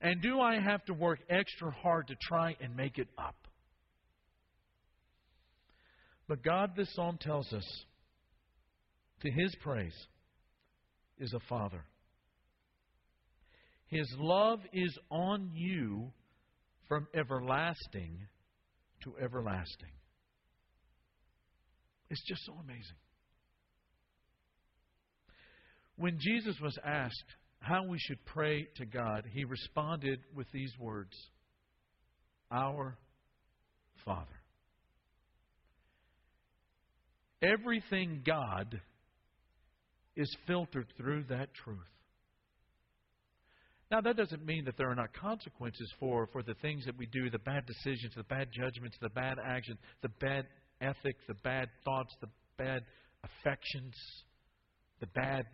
And 0.00 0.22
do 0.22 0.40
I 0.40 0.60
have 0.60 0.84
to 0.86 0.94
work 0.94 1.20
extra 1.28 1.70
hard 1.70 2.08
to 2.08 2.14
try 2.22 2.56
and 2.60 2.74
make 2.76 2.98
it 2.98 3.08
up? 3.18 3.36
But 6.28 6.42
God, 6.42 6.72
this 6.76 6.88
psalm 6.94 7.18
tells 7.20 7.52
us, 7.52 7.84
to 9.22 9.30
his 9.30 9.54
praise 9.60 9.96
is 11.18 11.34
a 11.34 11.40
father. 11.48 11.84
His 13.88 14.06
love 14.18 14.60
is 14.72 14.96
on 15.10 15.50
you 15.52 16.12
from 16.88 17.06
everlasting 17.14 18.18
to 19.02 19.14
everlasting. 19.22 19.90
It's 22.10 22.22
just 22.26 22.44
so 22.44 22.54
amazing. 22.54 22.96
When 25.96 26.18
Jesus 26.18 26.56
was 26.60 26.76
asked 26.84 27.14
how 27.60 27.84
we 27.86 27.98
should 27.98 28.24
pray 28.26 28.66
to 28.76 28.86
God, 28.86 29.24
he 29.32 29.44
responded 29.44 30.20
with 30.34 30.46
these 30.52 30.72
words 30.78 31.14
Our 32.50 32.96
Father. 34.04 34.26
Everything 37.42 38.22
God 38.26 38.80
is 40.16 40.34
filtered 40.46 40.86
through 40.96 41.24
that 41.28 41.54
truth. 41.54 41.78
Now, 43.90 44.00
that 44.02 44.16
doesn't 44.16 44.44
mean 44.44 44.64
that 44.66 44.76
there 44.76 44.88
are 44.88 44.94
not 44.94 45.12
consequences 45.12 45.92
for, 45.98 46.28
for 46.32 46.42
the 46.42 46.54
things 46.62 46.84
that 46.86 46.96
we 46.96 47.06
do, 47.06 47.28
the 47.28 47.40
bad 47.40 47.66
decisions, 47.66 48.12
the 48.16 48.22
bad 48.24 48.48
judgments, 48.52 48.96
the 49.00 49.08
bad 49.08 49.38
actions, 49.44 49.78
the 50.02 50.10
bad 50.20 50.46
ethic, 50.80 51.16
the 51.28 51.34
bad 51.42 51.68
thoughts, 51.84 52.14
the 52.20 52.28
bad 52.58 52.82
affections, 53.24 53.94
the 55.00 55.06
bad. 55.06 55.44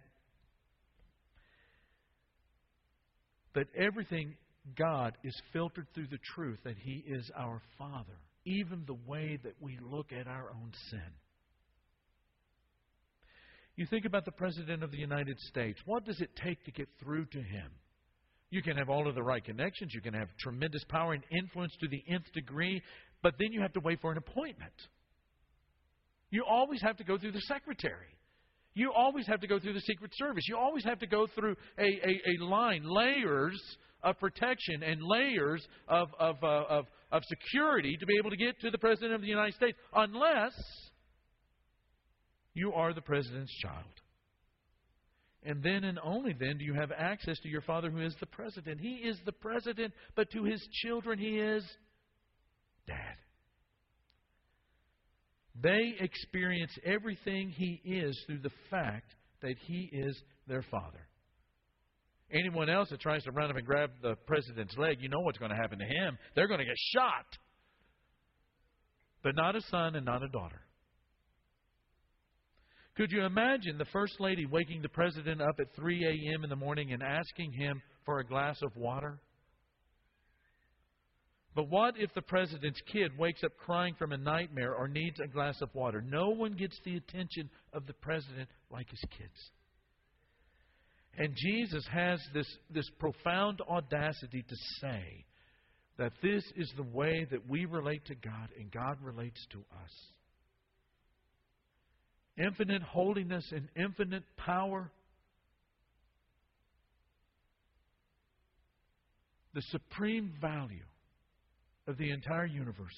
But 3.55 3.67
everything 3.77 4.35
God 4.77 5.15
is 5.25 5.35
filtered 5.53 5.87
through 5.95 6.09
the 6.11 6.19
truth 6.35 6.59
that 6.65 6.77
He 6.79 7.05
is 7.07 7.31
our 7.37 7.63
Father, 7.79 8.19
even 8.45 8.85
the 8.87 8.99
way 9.07 9.39
that 9.43 9.55
we 9.61 9.79
look 9.83 10.13
at 10.13 10.27
our 10.27 10.51
own 10.51 10.73
sin. 10.91 11.13
You 13.77 13.87
think 13.87 14.07
about 14.07 14.25
the 14.25 14.33
President 14.33 14.83
of 14.83 14.91
the 14.91 14.99
United 14.99 15.39
States. 15.39 15.79
What 15.85 16.05
does 16.05 16.21
it 16.21 16.31
take 16.43 16.65
to 16.65 16.71
get 16.71 16.89
through 16.99 17.27
to 17.27 17.39
him? 17.39 17.71
You 18.51 18.63
can 18.63 18.77
have 18.77 18.89
all 18.89 19.07
of 19.07 19.15
the 19.15 19.23
right 19.23 19.45
connections. 19.45 19.93
You 19.95 20.01
can 20.01 20.15
have 20.15 20.29
tremendous 20.41 20.83
power 20.89 21.13
and 21.13 21.23
influence 21.31 21.73
to 21.81 21.89
the 21.89 22.03
nth 22.09 22.33
degree, 22.33 22.81
but 23.23 23.35
then 23.39 23.53
you 23.53 23.61
have 23.61 23.75
to 23.75 23.81
wait 23.81 24.01
for 24.01 24.13
an 24.13 24.19
appointment. 24.19 24.73
You 26.37 26.45
always 26.45 26.83
have 26.83 26.99
to 26.99 27.05
go 27.05 27.17
through 27.17 27.33
the 27.33 27.41
secretary. 27.49 28.15
You 28.75 28.93
always 28.95 29.27
have 29.27 29.41
to 29.41 29.47
go 29.47 29.59
through 29.59 29.73
the 29.73 29.81
Secret 29.81 30.11
Service. 30.17 30.45
You 30.47 30.59
always 30.59 30.85
have 30.85 30.99
to 30.99 31.07
go 31.07 31.27
through 31.35 31.57
a, 31.79 31.83
a, 31.83 32.21
a 32.29 32.45
line, 32.45 32.83
layers 32.85 33.59
of 34.03 34.19
protection 34.19 34.83
and 34.83 35.01
layers 35.03 35.67
of, 35.89 36.09
of, 36.21 36.37
uh, 36.43 36.65
of, 36.69 36.85
of 37.11 37.23
security 37.25 37.97
to 37.99 38.05
be 38.05 38.17
able 38.19 38.29
to 38.29 38.37
get 38.37 38.61
to 38.61 38.71
the 38.71 38.77
President 38.77 39.15
of 39.15 39.23
the 39.23 39.27
United 39.29 39.55
States, 39.55 39.79
unless 39.95 40.53
you 42.53 42.75
are 42.75 42.93
the 42.93 43.01
President's 43.01 43.57
child. 43.63 43.87
And 45.43 45.63
then 45.63 45.85
and 45.85 45.99
only 46.05 46.35
then 46.39 46.59
do 46.59 46.67
you 46.67 46.75
have 46.75 46.93
access 46.93 47.39
to 47.39 47.49
your 47.49 47.63
Father 47.63 47.89
who 47.89 48.03
is 48.03 48.15
the 48.21 48.27
President. 48.27 48.79
He 48.79 48.97
is 49.09 49.19
the 49.25 49.33
President, 49.33 49.95
but 50.15 50.31
to 50.33 50.45
his 50.45 50.61
children, 50.83 51.19
he 51.19 51.39
is 51.39 51.65
Dad. 52.87 53.17
They 55.63 55.95
experience 56.01 56.73
everything 56.85 57.51
He 57.51 57.81
is 57.85 58.19
through 58.27 58.41
the 58.41 58.51
fact 58.71 59.15
that 59.43 59.57
He 59.67 59.89
is 59.93 60.21
their 60.47 60.63
Father. 60.71 61.07
Anyone 62.33 62.69
else 62.69 62.89
that 62.91 63.01
tries 63.01 63.23
to 63.25 63.31
run 63.31 63.51
up 63.51 63.57
and 63.57 63.65
grab 63.65 63.91
the 64.03 64.17
president's 64.27 64.77
leg, 64.77 64.99
you 65.01 65.09
know 65.09 65.21
what's 65.21 65.39
going 65.39 65.53
to 65.53 65.57
happen 65.57 65.79
to 65.79 65.85
him. 65.85 66.19
They're 66.35 66.49
going 66.49 66.59
to 66.59 66.65
get 66.65 66.75
shot. 66.93 67.27
But 69.23 69.37
not 69.37 69.55
a 69.55 69.61
son 69.71 69.95
and 69.95 70.05
not 70.05 70.23
a 70.25 70.29
daughter. 70.29 70.61
Could 72.97 73.13
you 73.13 73.25
imagine 73.25 73.79
the 73.79 73.85
First 73.87 74.21
Lady 74.21 74.47
waking 74.47 74.83
the 74.83 74.89
President 74.89 75.41
up 75.41 75.61
at 75.61 75.75
3 75.77 76.05
a.m. 76.05 76.43
in 76.43 76.51
the 76.51 76.57
morning 76.57 76.93
and 76.93 77.03
asking 77.03 77.53
him 77.53 77.81
for 78.05 78.19
a 78.19 78.27
glass 78.27 78.57
of 78.63 78.75
water? 78.75 79.21
But 81.57 81.71
what 81.71 81.95
if 81.97 82.13
the 82.13 82.21
president's 82.21 82.83
kid 82.93 83.17
wakes 83.19 83.43
up 83.43 83.57
crying 83.57 83.95
from 83.99 84.13
a 84.13 84.19
nightmare 84.19 84.75
or 84.75 84.89
needs 84.89 85.19
a 85.21 85.27
glass 85.27 85.63
of 85.63 85.75
water? 85.75 86.03
No 86.03 86.29
one 86.29 86.53
gets 86.53 86.79
the 86.85 86.97
attention 86.97 87.49
of 87.73 87.87
the 87.87 87.95
president 87.95 88.51
like 88.71 88.91
his 88.91 89.03
kids. 89.17 89.51
And 91.17 91.35
Jesus 91.35 91.83
has 91.91 92.21
this, 92.35 92.47
this 92.69 92.91
profound 92.99 93.63
audacity 93.63 94.45
to 94.47 94.57
say 94.83 95.25
that 95.97 96.13
this 96.23 96.45
is 96.57 96.71
the 96.77 96.83
way 96.83 97.27
that 97.31 97.49
we 97.49 97.65
relate 97.65 98.05
to 98.05 98.15
God 98.17 98.51
and 98.61 98.71
God 98.71 98.99
relates 99.03 99.41
to 99.53 99.61
us. 99.61 99.91
Infinite 102.37 102.83
holiness 102.83 103.51
and 103.51 103.67
infinite 103.83 104.25
power. 104.37 104.91
The 109.55 109.63
supreme 109.71 110.35
value 110.39 110.85
of 111.87 111.97
the 111.99 112.11
entire 112.11 112.47
universe 112.47 112.95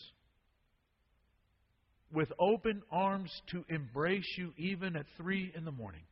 with 2.12 2.32
open 2.38 2.82
arms 2.90 3.30
to 3.50 3.64
embrace 3.68 4.26
you 4.38 4.52
even 4.56 4.96
at 4.96 5.04
three 5.16 5.52
in 5.54 5.64
the 5.64 5.72
morning. 5.72 6.02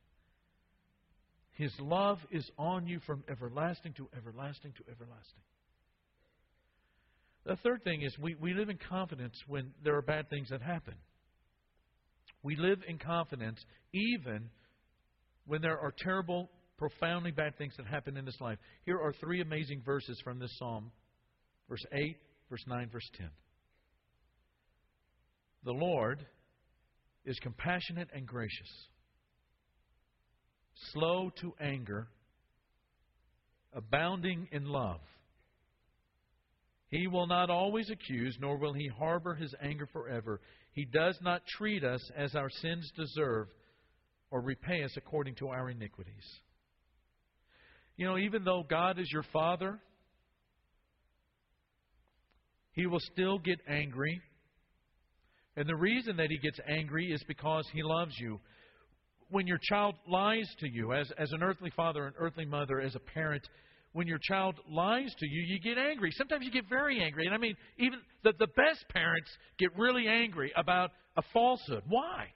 His 1.52 1.72
love 1.80 2.18
is 2.30 2.48
on 2.58 2.86
you 2.86 3.00
from 3.06 3.24
everlasting 3.30 3.94
to 3.94 4.08
everlasting 4.14 4.72
to 4.72 4.82
everlasting. 4.90 5.40
The 7.46 7.56
third 7.56 7.82
thing 7.82 8.02
is 8.02 8.14
we, 8.18 8.34
we 8.34 8.52
live 8.52 8.68
in 8.68 8.78
confidence 8.90 9.34
when 9.46 9.72
there 9.82 9.96
are 9.96 10.02
bad 10.02 10.28
things 10.28 10.48
that 10.50 10.60
happen. 10.60 10.94
We 12.42 12.56
live 12.56 12.80
in 12.86 12.98
confidence 12.98 13.58
even 13.94 14.50
when 15.46 15.62
there 15.62 15.78
are 15.78 15.94
terrible, 15.96 16.50
profoundly 16.76 17.30
bad 17.30 17.56
things 17.56 17.72
that 17.78 17.86
happen 17.86 18.18
in 18.18 18.26
this 18.26 18.38
life. 18.40 18.58
Here 18.84 19.00
are 19.00 19.14
three 19.14 19.40
amazing 19.40 19.80
verses 19.86 20.20
from 20.22 20.38
this 20.38 20.50
psalm 20.58 20.90
verse 21.68 21.84
8, 21.92 22.16
verse 22.50 22.64
9, 22.66 22.88
verse 22.92 23.08
10. 23.18 23.28
The 25.64 25.72
Lord 25.72 26.24
is 27.24 27.38
compassionate 27.40 28.08
and 28.14 28.26
gracious, 28.26 28.70
slow 30.92 31.30
to 31.40 31.52
anger, 31.60 32.08
abounding 33.72 34.48
in 34.52 34.66
love. 34.66 35.00
He 36.88 37.08
will 37.08 37.26
not 37.26 37.50
always 37.50 37.90
accuse, 37.90 38.36
nor 38.40 38.58
will 38.58 38.72
he 38.72 38.88
harbor 38.96 39.34
his 39.34 39.52
anger 39.60 39.88
forever. 39.92 40.40
He 40.72 40.84
does 40.84 41.18
not 41.20 41.42
treat 41.58 41.82
us 41.82 42.00
as 42.16 42.36
our 42.36 42.48
sins 42.48 42.90
deserve 42.96 43.48
or 44.30 44.40
repay 44.40 44.84
us 44.84 44.92
according 44.96 45.34
to 45.36 45.48
our 45.48 45.68
iniquities. 45.68 46.24
You 47.96 48.06
know, 48.06 48.18
even 48.18 48.44
though 48.44 48.64
God 48.68 49.00
is 49.00 49.10
your 49.10 49.24
Father, 49.32 49.80
He 52.76 52.86
will 52.86 53.00
still 53.00 53.38
get 53.38 53.58
angry. 53.66 54.20
And 55.56 55.66
the 55.66 55.74
reason 55.74 56.18
that 56.18 56.28
He 56.30 56.38
gets 56.38 56.60
angry 56.68 57.10
is 57.10 57.24
because 57.26 57.66
He 57.72 57.82
loves 57.82 58.14
you. 58.20 58.38
When 59.30 59.46
your 59.46 59.58
child 59.60 59.96
lies 60.06 60.46
to 60.60 60.68
you, 60.70 60.92
as, 60.92 61.10
as 61.18 61.32
an 61.32 61.42
earthly 61.42 61.72
father, 61.74 62.06
an 62.06 62.12
earthly 62.18 62.44
mother, 62.44 62.80
as 62.80 62.94
a 62.94 63.00
parent, 63.00 63.42
when 63.92 64.06
your 64.06 64.20
child 64.22 64.56
lies 64.70 65.12
to 65.18 65.26
you, 65.26 65.42
you 65.42 65.58
get 65.58 65.78
angry. 65.78 66.10
Sometimes 66.12 66.44
you 66.44 66.52
get 66.52 66.68
very 66.68 67.02
angry. 67.02 67.24
And 67.24 67.34
I 67.34 67.38
mean, 67.38 67.56
even 67.78 67.98
the, 68.22 68.34
the 68.38 68.46
best 68.48 68.84
parents 68.90 69.30
get 69.58 69.76
really 69.76 70.06
angry 70.06 70.52
about 70.54 70.90
a 71.16 71.22
falsehood. 71.32 71.82
Why? 71.88 72.26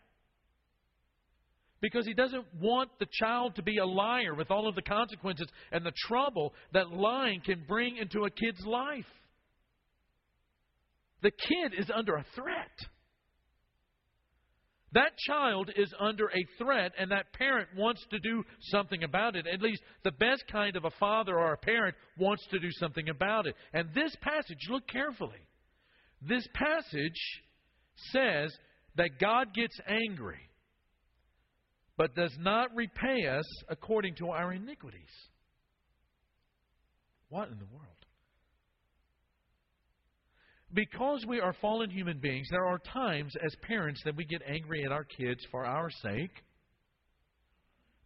Because 1.83 2.07
he 2.07 2.15
doesn't 2.15 2.47
want 2.59 2.91
the 2.99 3.07
child 3.13 3.57
to 3.57 3.63
be 3.63 3.77
a 3.77 3.87
liar 3.87 4.35
with 4.35 4.51
all 4.51 4.69
of 4.69 4.75
the 4.75 4.83
consequences 4.83 5.47
and 5.71 5.85
the 5.85 5.93
trouble 6.09 6.55
that 6.73 6.91
lying 6.93 7.43
can 7.45 7.63
bring 7.69 7.99
into 7.99 8.25
a 8.25 8.31
kid's 8.31 8.65
life. 8.65 9.05
The 11.23 11.31
kid 11.31 11.75
is 11.79 11.91
under 11.95 12.17
a 12.17 12.25
threat. 12.35 12.71
That 14.93 15.17
child 15.19 15.71
is 15.77 15.93
under 16.01 16.27
a 16.27 16.47
threat, 16.59 16.93
and 16.99 17.13
that 17.13 17.33
parent 17.33 17.69
wants 17.77 18.05
to 18.11 18.19
do 18.19 18.43
something 18.73 19.05
about 19.05 19.37
it. 19.37 19.47
At 19.47 19.63
least 19.63 19.83
the 20.03 20.11
best 20.11 20.45
kind 20.51 20.75
of 20.75 20.85
a 20.85 20.91
father 20.99 21.39
or 21.39 21.53
a 21.53 21.59
parent 21.59 21.95
wants 22.19 22.45
to 22.51 22.59
do 22.59 22.71
something 22.73 23.09
about 23.09 23.47
it. 23.47 23.55
And 23.73 23.89
this 23.95 24.15
passage, 24.21 24.59
look 24.69 24.89
carefully. 24.89 25.47
This 26.23 26.47
passage 26.55 27.43
says 28.13 28.53
that 28.97 29.21
God 29.21 29.55
gets 29.55 29.79
angry, 29.87 30.41
but 31.97 32.17
does 32.17 32.37
not 32.41 32.75
repay 32.75 33.27
us 33.27 33.47
according 33.69 34.17
to 34.17 34.31
our 34.31 34.53
iniquities. 34.53 35.03
What 37.29 37.49
in 37.49 37.59
the 37.59 37.67
world? 37.67 38.00
Because 40.73 41.25
we 41.27 41.41
are 41.41 41.55
fallen 41.61 41.91
human 41.91 42.19
beings, 42.19 42.47
there 42.51 42.67
are 42.67 42.79
times 42.79 43.33
as 43.45 43.55
parents 43.63 44.01
that 44.05 44.17
we 44.17 44.25
get 44.25 44.43
angry 44.47 44.85
at 44.85 44.93
our 44.93 45.05
kids 45.05 45.41
for 45.51 45.65
our 45.65 45.91
sake. 45.91 46.31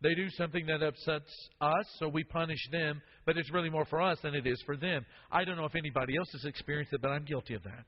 They 0.02 0.14
do 0.14 0.28
something 0.30 0.66
that 0.66 0.82
upsets 0.82 1.30
us, 1.60 1.86
so 1.98 2.08
we 2.08 2.24
punish 2.24 2.58
them, 2.70 3.00
but 3.24 3.38
it's 3.38 3.52
really 3.52 3.70
more 3.70 3.86
for 3.86 4.02
us 4.02 4.18
than 4.22 4.34
it 4.34 4.46
is 4.46 4.62
for 4.66 4.76
them. 4.76 5.04
I 5.30 5.44
don't 5.44 5.56
know 5.56 5.64
if 5.64 5.74
anybody 5.74 6.16
else 6.16 6.28
has 6.32 6.44
experienced 6.44 6.92
it, 6.92 7.00
but 7.00 7.08
I'm 7.08 7.24
guilty 7.24 7.54
of 7.54 7.62
that. 7.62 7.86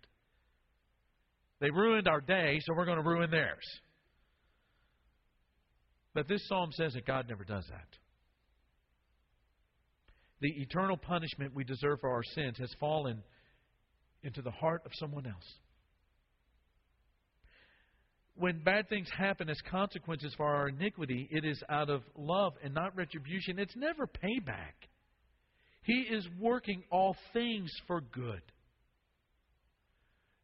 They 1.61 1.71
ruined 1.71 2.09
our 2.09 2.21
day, 2.21 2.59
so 2.62 2.75
we're 2.75 2.87
going 2.87 3.02
to 3.02 3.09
ruin 3.09 3.30
theirs. 3.30 3.64
But 6.14 6.28
this 6.28 6.47
psalm 6.49 6.71
says 6.73 6.95
that 6.95 7.06
God 7.06 7.26
never 7.28 7.45
does 7.45 7.64
that. 7.68 7.88
The 10.40 10.62
eternal 10.62 10.97
punishment 10.97 11.54
we 11.54 11.64
deserve 11.64 12.00
for 12.00 12.11
our 12.11 12.23
sins 12.35 12.59
has 12.59 12.75
fallen 12.78 13.23
into 14.26 14.42
the 14.42 14.50
heart 14.50 14.83
of 14.85 14.92
someone 14.95 15.26
else. 15.26 15.54
When 18.38 18.62
bad 18.62 18.88
things 18.90 19.09
happen 19.16 19.49
as 19.49 19.59
consequences 19.71 20.35
for 20.37 20.45
our 20.47 20.68
iniquity, 20.68 21.26
it 21.30 21.45
is 21.45 21.62
out 21.71 21.88
of 21.88 22.02
love 22.18 22.52
and 22.62 22.75
not 22.75 22.95
retribution. 22.95 23.59
It's 23.59 23.75
never 23.76 24.06
payback. 24.06 24.75
He 25.85 26.00
is 26.00 26.26
working 26.38 26.83
all 26.90 27.16
things 27.33 27.71
for 27.87 28.02
good. 28.02 28.42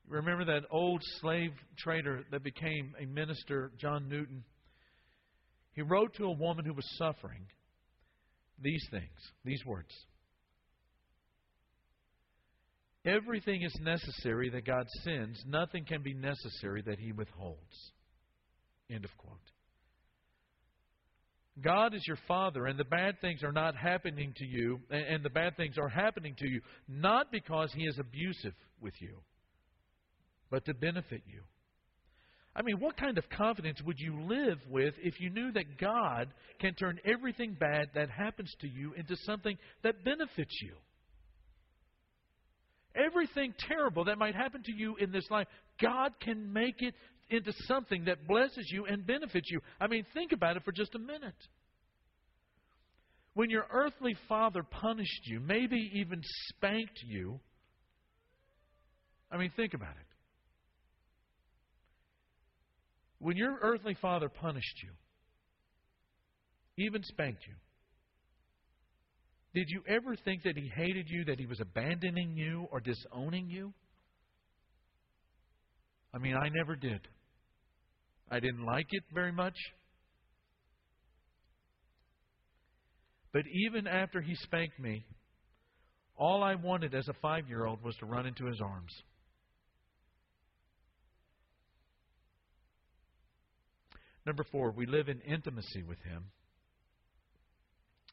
Remember 0.09 0.45
that 0.47 0.63
old 0.71 1.03
slave 1.21 1.53
trader 1.77 2.25
that 2.31 2.43
became 2.43 2.95
a 3.01 3.05
minister, 3.05 3.73
John 3.79 4.09
Newton? 4.09 4.45
He 5.75 5.83
wrote 5.83 6.15
to 6.15 6.25
a 6.25 6.33
woman 6.33 6.65
who 6.65 6.75
was 6.75 6.89
suffering 6.97 7.47
these 8.63 8.87
things, 8.91 9.33
these 9.45 9.65
words 9.67 9.93
Everything 13.05 13.63
is 13.63 13.77
necessary 13.81 14.49
that 14.51 14.65
God 14.65 14.87
sends. 15.03 15.43
Nothing 15.47 15.85
can 15.85 16.03
be 16.03 16.15
necessary 16.15 16.83
that 16.83 16.99
He 16.99 17.13
withholds. 17.13 17.93
End 18.91 19.05
of 19.05 19.11
quote. 19.19 19.39
God 21.61 21.95
is 21.95 22.03
your 22.07 22.19
Father, 22.29 22.67
and 22.67 22.79
the 22.79 22.85
bad 22.85 23.21
things 23.21 23.43
are 23.43 23.53
not 23.53 23.77
happening 23.77 24.33
to 24.37 24.47
you, 24.47 24.81
and 24.91 25.23
the 25.23 25.31
bad 25.31 25.57
things 25.57 25.77
are 25.79 25.89
happening 25.89 26.35
to 26.39 26.49
you 26.49 26.61
not 26.89 27.31
because 27.31 27.71
He 27.75 27.85
is 27.85 27.99
abusive 27.99 28.55
with 28.81 28.95
you, 29.01 29.19
but 30.51 30.65
to 30.65 30.75
benefit 30.75 31.23
you. 31.27 31.43
I 32.55 32.63
mean, 32.63 32.81
what 32.81 32.97
kind 32.97 33.19
of 33.19 33.29
confidence 33.31 33.81
would 33.85 33.99
you 33.99 34.23
live 34.23 34.59
with 34.69 34.95
if 35.03 35.21
you 35.21 35.31
knew 35.31 35.53
that 35.53 35.79
God 35.79 36.29
can 36.61 36.75
turn 36.75 37.01
everything 37.05 37.57
bad 37.59 37.89
that 37.95 38.11
happens 38.11 38.55
to 38.61 38.69
you 38.69 38.93
into 38.95 39.17
something 39.25 39.57
that 39.83 40.05
benefits 40.05 40.55
you? 40.63 40.75
Everything 43.13 43.55
terrible 43.69 44.05
that 44.05 44.19
might 44.19 44.35
happen 44.35 44.63
to 44.65 44.73
you 44.73 44.97
in 44.97 45.13
this 45.13 45.31
life, 45.31 45.47
God 45.81 46.13
can 46.21 46.53
make 46.53 46.81
it 46.81 46.95
into 47.31 47.53
something 47.67 48.07
that 48.07 48.27
blesses 48.27 48.69
you 48.71 48.87
and 48.87 49.07
benefits 49.07 49.51
you. 49.51 49.61
I 49.81 49.87
mean, 49.87 50.05
think 50.15 50.33
about 50.33 50.57
it 50.57 50.65
for 50.65 50.73
just 50.73 50.95
a 50.95 50.99
minute. 50.99 51.35
When 53.35 53.51
your 53.51 53.67
earthly 53.71 54.15
father 54.29 54.63
punished 54.63 55.27
you, 55.27 55.41
maybe 55.41 55.91
even 55.95 56.21
spanked 56.49 57.01
you, 57.07 57.41
I 59.31 59.39
mean, 59.39 59.51
think 59.57 59.75
about 59.75 59.91
it. 59.91 60.07
When 63.19 63.37
your 63.37 63.57
earthly 63.63 63.97
father 64.01 64.29
punished 64.29 64.83
you, 64.83 64.91
even 66.85 67.03
spanked 67.05 67.47
you, 67.47 67.55
did 69.55 69.67
you 69.69 69.83
ever 69.87 70.17
think 70.25 70.45
that 70.45 70.57
he 70.57 70.71
hated 70.75 71.07
you, 71.09 71.25
that 71.27 71.39
he 71.39 71.47
was 71.47 71.61
abandoning 71.61 72.37
you 72.37 72.67
or 72.71 72.81
disowning 72.81 73.49
you? 73.51 73.73
I 76.15 76.19
mean, 76.19 76.37
I 76.37 76.49
never 76.49 76.75
did. 76.75 77.01
I 78.31 78.41
didn't 78.41 78.65
like 78.65 78.87
it 78.91 79.03
very 79.15 79.33
much. 79.33 79.57
But 83.33 83.43
even 83.67 83.87
after 83.87 84.21
he 84.21 84.35
spanked 84.37 84.79
me, 84.79 85.05
all 86.17 86.43
I 86.43 86.55
wanted 86.55 86.95
as 86.95 87.09
a 87.09 87.15
five 87.21 87.49
year 87.49 87.67
old 87.67 87.83
was 87.83 87.97
to 87.97 88.07
run 88.07 88.27
into 88.27 88.47
his 88.47 88.61
arms. 88.61 88.93
Number 94.25 94.45
four, 94.53 94.71
we 94.71 94.87
live 94.87 95.09
in 95.09 95.21
intimacy 95.21 95.83
with 95.83 95.99
him. 96.03 96.25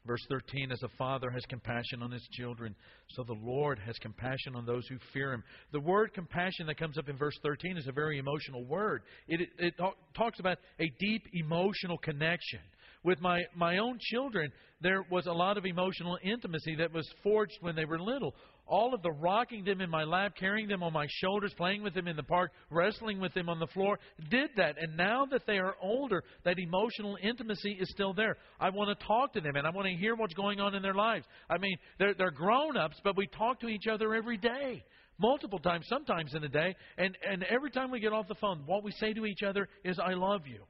Verse 0.06 0.24
13, 0.30 0.72
as 0.72 0.82
a 0.82 0.88
father 0.96 1.30
has 1.30 1.44
compassion 1.46 2.02
on 2.02 2.10
his 2.10 2.26
children, 2.32 2.74
so 3.10 3.22
the 3.22 3.36
Lord 3.42 3.78
has 3.78 3.98
compassion 3.98 4.56
on 4.56 4.64
those 4.64 4.86
who 4.88 4.96
fear 5.12 5.32
him. 5.32 5.44
The 5.72 5.80
word 5.80 6.14
compassion 6.14 6.66
that 6.66 6.78
comes 6.78 6.96
up 6.96 7.10
in 7.10 7.18
verse 7.18 7.38
13 7.42 7.76
is 7.76 7.86
a 7.86 7.92
very 7.92 8.18
emotional 8.18 8.64
word. 8.64 9.02
It, 9.28 9.42
it, 9.42 9.48
it 9.58 9.74
talks 10.16 10.40
about 10.40 10.56
a 10.78 10.90
deep 10.98 11.24
emotional 11.34 11.98
connection. 11.98 12.60
With 13.02 13.20
my, 13.20 13.42
my 13.54 13.78
own 13.78 13.98
children, 14.00 14.50
there 14.80 15.04
was 15.10 15.26
a 15.26 15.32
lot 15.32 15.58
of 15.58 15.66
emotional 15.66 16.18
intimacy 16.22 16.76
that 16.76 16.92
was 16.92 17.08
forged 17.22 17.56
when 17.60 17.76
they 17.76 17.84
were 17.84 18.00
little. 18.00 18.34
All 18.70 18.94
of 18.94 19.02
the 19.02 19.10
rocking 19.10 19.64
them 19.64 19.80
in 19.80 19.90
my 19.90 20.04
lap, 20.04 20.34
carrying 20.38 20.68
them 20.68 20.84
on 20.84 20.92
my 20.92 21.06
shoulders, 21.08 21.52
playing 21.56 21.82
with 21.82 21.92
them 21.92 22.06
in 22.06 22.14
the 22.14 22.22
park, 22.22 22.52
wrestling 22.70 23.20
with 23.20 23.34
them 23.34 23.48
on 23.48 23.58
the 23.58 23.66
floor, 23.66 23.98
did 24.30 24.50
that. 24.56 24.76
And 24.80 24.96
now 24.96 25.26
that 25.32 25.42
they 25.44 25.58
are 25.58 25.74
older, 25.82 26.22
that 26.44 26.56
emotional 26.56 27.18
intimacy 27.20 27.76
is 27.80 27.90
still 27.90 28.14
there. 28.14 28.36
I 28.60 28.70
want 28.70 28.96
to 28.96 29.06
talk 29.06 29.32
to 29.32 29.40
them 29.40 29.56
and 29.56 29.66
I 29.66 29.70
want 29.70 29.88
to 29.88 29.94
hear 29.94 30.14
what's 30.14 30.34
going 30.34 30.60
on 30.60 30.76
in 30.76 30.82
their 30.82 30.94
lives. 30.94 31.26
I 31.50 31.58
mean, 31.58 31.76
they're, 31.98 32.14
they're 32.14 32.30
grown 32.30 32.76
ups, 32.76 32.96
but 33.02 33.16
we 33.16 33.26
talk 33.26 33.58
to 33.60 33.68
each 33.68 33.88
other 33.90 34.14
every 34.14 34.36
day 34.36 34.84
multiple 35.18 35.58
times, 35.58 35.84
sometimes 35.88 36.32
in 36.34 36.44
a 36.44 36.48
day. 36.48 36.74
And, 36.96 37.18
and 37.28 37.42
every 37.44 37.70
time 37.70 37.90
we 37.90 37.98
get 37.98 38.12
off 38.12 38.28
the 38.28 38.36
phone, 38.36 38.62
what 38.66 38.84
we 38.84 38.92
say 38.92 39.12
to 39.12 39.26
each 39.26 39.42
other 39.42 39.68
is, 39.84 39.98
I 39.98 40.14
love 40.14 40.46
you. 40.46 40.62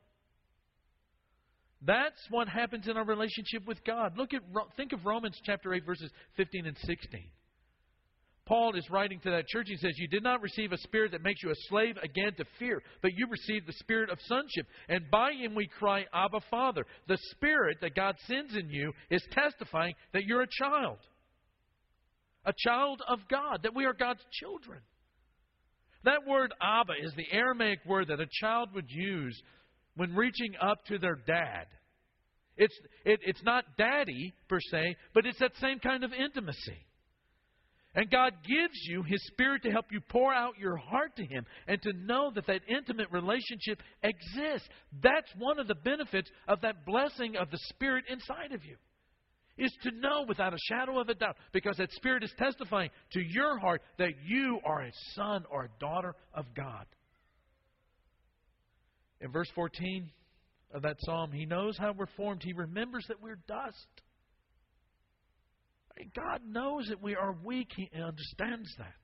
That's 1.82 2.20
what 2.30 2.48
happens 2.48 2.88
in 2.88 2.96
our 2.96 3.04
relationship 3.04 3.66
with 3.66 3.82
God. 3.84 4.16
Look 4.16 4.34
at 4.34 4.42
think 4.76 4.92
of 4.92 5.04
Romans 5.06 5.38
chapter 5.44 5.72
8 5.72 5.86
verses 5.86 6.10
15 6.36 6.66
and 6.66 6.76
16. 6.76 7.30
Paul 8.50 8.74
is 8.74 8.90
writing 8.90 9.20
to 9.20 9.30
that 9.30 9.46
church. 9.46 9.68
He 9.68 9.76
says, 9.76 9.92
You 9.94 10.08
did 10.08 10.24
not 10.24 10.42
receive 10.42 10.72
a 10.72 10.78
spirit 10.78 11.12
that 11.12 11.22
makes 11.22 11.40
you 11.40 11.50
a 11.50 11.68
slave 11.68 11.96
again 12.02 12.32
to 12.36 12.44
fear, 12.58 12.82
but 13.00 13.12
you 13.14 13.28
received 13.30 13.68
the 13.68 13.72
spirit 13.74 14.10
of 14.10 14.18
sonship. 14.22 14.66
And 14.88 15.08
by 15.08 15.34
him 15.34 15.54
we 15.54 15.68
cry, 15.68 16.04
Abba, 16.12 16.40
Father. 16.50 16.84
The 17.06 17.18
spirit 17.30 17.76
that 17.80 17.94
God 17.94 18.16
sends 18.26 18.56
in 18.56 18.68
you 18.68 18.92
is 19.08 19.22
testifying 19.30 19.94
that 20.12 20.24
you're 20.24 20.42
a 20.42 20.48
child, 20.58 20.98
a 22.44 22.52
child 22.58 23.00
of 23.06 23.20
God, 23.30 23.60
that 23.62 23.76
we 23.76 23.84
are 23.84 23.92
God's 23.92 24.24
children. 24.32 24.80
That 26.02 26.26
word 26.26 26.52
Abba 26.60 26.94
is 27.04 27.12
the 27.16 27.26
Aramaic 27.30 27.78
word 27.86 28.08
that 28.08 28.18
a 28.18 28.26
child 28.40 28.70
would 28.74 28.90
use 28.90 29.40
when 29.94 30.16
reaching 30.16 30.54
up 30.60 30.84
to 30.86 30.98
their 30.98 31.18
dad. 31.24 31.66
It's, 32.56 32.74
it, 33.04 33.20
it's 33.22 33.44
not 33.44 33.64
daddy, 33.78 34.34
per 34.48 34.58
se, 34.72 34.96
but 35.14 35.24
it's 35.24 35.38
that 35.38 35.52
same 35.60 35.78
kind 35.78 36.02
of 36.02 36.12
intimacy. 36.12 36.84
And 37.94 38.10
God 38.10 38.34
gives 38.46 38.78
you 38.84 39.02
His 39.02 39.20
Spirit 39.26 39.62
to 39.64 39.70
help 39.70 39.86
you 39.90 40.00
pour 40.00 40.32
out 40.32 40.58
your 40.58 40.76
heart 40.76 41.16
to 41.16 41.24
Him 41.24 41.44
and 41.66 41.82
to 41.82 41.92
know 41.92 42.30
that 42.34 42.46
that 42.46 42.60
intimate 42.68 43.10
relationship 43.10 43.82
exists. 44.02 44.68
That's 45.02 45.30
one 45.36 45.58
of 45.58 45.66
the 45.66 45.74
benefits 45.74 46.30
of 46.46 46.60
that 46.60 46.86
blessing 46.86 47.36
of 47.36 47.50
the 47.50 47.58
Spirit 47.70 48.04
inside 48.08 48.52
of 48.52 48.64
you. 48.64 48.76
Is 49.58 49.76
to 49.82 49.90
know 49.90 50.24
without 50.26 50.54
a 50.54 50.58
shadow 50.68 51.00
of 51.00 51.08
a 51.08 51.14
doubt, 51.14 51.36
because 51.52 51.76
that 51.76 51.92
Spirit 51.92 52.22
is 52.22 52.32
testifying 52.38 52.90
to 53.12 53.20
your 53.20 53.58
heart 53.58 53.82
that 53.98 54.12
you 54.24 54.58
are 54.64 54.82
a 54.82 54.92
son 55.14 55.44
or 55.50 55.64
a 55.64 55.80
daughter 55.80 56.14
of 56.32 56.46
God. 56.56 56.86
In 59.20 59.30
verse 59.32 59.50
14 59.54 60.10
of 60.72 60.82
that 60.82 60.96
psalm, 61.00 61.32
He 61.32 61.44
knows 61.44 61.76
how 61.76 61.92
we're 61.92 62.06
formed, 62.16 62.42
He 62.42 62.52
remembers 62.52 63.04
that 63.08 63.20
we're 63.20 63.40
dust. 63.48 63.86
God 66.14 66.40
knows 66.46 66.86
that 66.88 67.02
we 67.02 67.14
are 67.14 67.36
weak. 67.44 67.68
He 67.76 67.90
understands 67.94 68.68
that. 68.78 68.94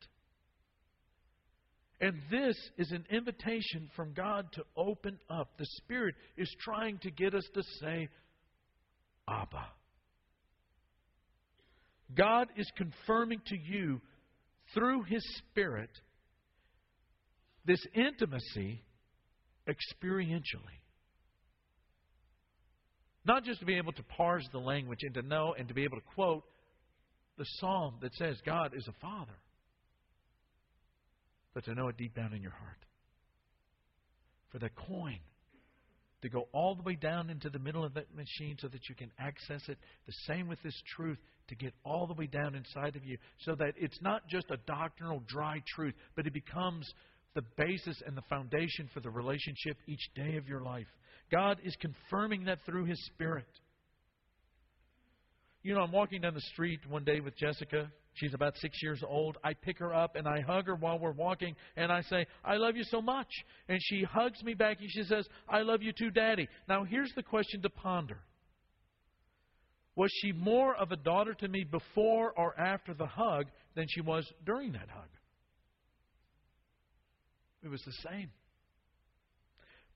And 2.01 2.21
this 2.31 2.57
is 2.77 2.91
an 2.93 3.05
invitation 3.11 3.91
from 3.97 4.13
God 4.13 4.47
to 4.53 4.65
open 4.77 5.19
up. 5.31 5.49
The 5.59 5.67
Spirit 5.83 6.15
is 6.37 6.55
trying 6.61 6.99
to 6.99 7.11
get 7.11 7.35
us 7.35 7.47
to 7.55 7.63
say, 7.81 8.09
Abba. 9.29 9.67
God 12.15 12.49
is 12.57 12.71
confirming 12.77 13.41
to 13.47 13.57
you 13.57 14.01
through 14.75 15.05
His 15.05 15.23
Spirit 15.39 15.91
this 17.65 17.81
intimacy 17.95 18.83
experientially. 19.69 20.79
Not 23.25 23.45
just 23.45 23.59
to 23.61 23.67
be 23.67 23.77
able 23.77 23.93
to 23.93 24.03
parse 24.05 24.47
the 24.53 24.59
language 24.59 25.01
and 25.03 25.15
to 25.15 25.23
know 25.23 25.55
and 25.59 25.67
to 25.67 25.75
be 25.75 25.83
able 25.83 25.97
to 25.97 26.05
quote, 26.15 26.45
the 27.39 27.45
psalm 27.59 27.95
that 28.03 28.15
says 28.15 28.37
God 28.45 28.73
is 28.75 28.87
a 28.89 29.01
father, 29.01 29.37
but 31.55 31.65
to 31.65 31.75
know 31.75 31.89
it 31.89 31.97
deep 31.97 32.15
down 32.15 32.33
in 32.33 32.43
your 32.43 32.53
heart. 32.53 32.79
For 34.53 34.59
the 34.59 34.71
coin 34.71 35.19
to 36.23 36.29
go 36.29 36.49
all 36.53 36.75
the 36.75 36.83
way 36.83 36.95
down 36.95 37.31
into 37.31 37.51
the 37.51 37.59
middle 37.59 37.85
of 37.85 37.95
that 37.95 38.15
machine 38.15 38.57
so 38.61 38.69
that 38.69 38.89
you 38.89 38.95
can 38.95 39.11
access 39.19 39.63
it. 39.69 39.79
The 40.07 40.15
same 40.27 40.49
with 40.49 40.63
this 40.63 40.75
truth 40.97 41.19
to 41.49 41.55
get 41.55 41.73
all 41.85 42.07
the 42.07 42.15
way 42.15 42.27
down 42.27 42.55
inside 42.55 42.97
of 42.97 43.05
you 43.05 43.19
so 43.45 43.55
that 43.57 43.75
it's 43.77 44.01
not 44.01 44.27
just 44.29 44.51
a 44.51 44.57
doctrinal 44.67 45.23
dry 45.29 45.63
truth, 45.75 45.95
but 46.17 46.27
it 46.27 46.33
becomes 46.33 46.91
the 47.35 47.43
basis 47.57 48.03
and 48.07 48.17
the 48.17 48.23
foundation 48.23 48.89
for 48.93 49.01
the 49.01 49.11
relationship 49.11 49.77
each 49.87 50.11
day 50.15 50.37
of 50.37 50.49
your 50.49 50.63
life. 50.63 50.87
God 51.31 51.59
is 51.65 51.77
confirming 51.81 52.45
that 52.47 52.59
through 52.65 52.87
His 52.87 53.05
Spirit. 53.07 53.47
You 55.67 55.75
know, 55.75 55.81
I'm 55.81 55.91
walking 55.91 56.21
down 56.21 56.33
the 56.33 56.41
street 56.53 56.79
one 56.89 57.03
day 57.03 57.19
with 57.19 57.37
Jessica. 57.37 57.91
She's 58.15 58.35
about 58.35 58.57
six 58.59 58.81
years 58.85 59.03
old. 59.05 59.37
I 59.43 59.53
pick 59.53 59.81
her 59.81 59.93
up 59.93 60.15
and 60.15 60.29
I 60.29 60.41
hug 60.41 60.67
her 60.69 60.77
while 60.77 60.97
we're 60.97 61.11
walking, 61.11 61.57
and 61.77 61.91
I 61.91 62.03
say, 62.03 62.25
I 62.45 62.55
love 62.55 62.77
you 62.77 62.85
so 62.85 63.03
much. 63.03 63.27
And 63.69 63.81
she 63.83 64.05
hugs 64.05 64.41
me 64.45 64.55
back 64.55 64.77
and 64.79 64.89
she 64.89 65.03
says, 65.03 65.27
I 65.49 65.63
love 65.63 65.83
you 65.83 65.91
too, 65.93 66.11
Daddy. 66.11 66.47
Now, 66.69 66.85
here's 66.85 67.13
the 67.17 67.23
question 67.25 67.63
to 67.63 67.69
ponder 67.69 68.21
Was 69.97 70.13
she 70.23 70.31
more 70.31 70.77
of 70.77 70.93
a 70.93 70.97
daughter 70.97 71.35
to 71.35 71.49
me 71.49 71.65
before 71.65 72.31
or 72.37 72.57
after 72.57 72.95
the 72.95 73.07
hug 73.07 73.47
than 73.75 73.87
she 73.89 74.03
was 74.03 74.25
during 74.45 74.71
that 74.75 74.89
hug? 74.89 75.09
It 77.65 77.69
was 77.71 77.83
the 77.85 78.09
same. 78.09 78.31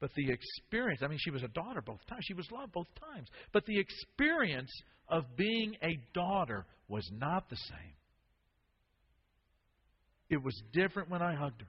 But 0.01 0.15
the 0.15 0.31
experience, 0.31 1.03
I 1.03 1.09
mean, 1.09 1.19
she 1.21 1.31
was 1.31 1.43
a 1.43 1.49
daughter 1.49 1.83
both 1.83 2.05
times. 2.09 2.25
She 2.27 2.35
was 2.35 2.51
loved 2.51 2.73
both 2.73 2.89
times. 3.13 3.29
But 3.53 3.67
the 3.67 3.79
experience 3.79 4.71
of 5.09 5.25
being 5.37 5.77
a 5.83 5.99
daughter 6.15 6.65
was 6.89 7.09
not 7.13 7.49
the 7.51 7.57
same. 7.57 7.95
It 10.31 10.43
was 10.43 10.55
different 10.73 11.11
when 11.11 11.21
I 11.23 11.35
hugged 11.35 11.61
her. 11.61 11.69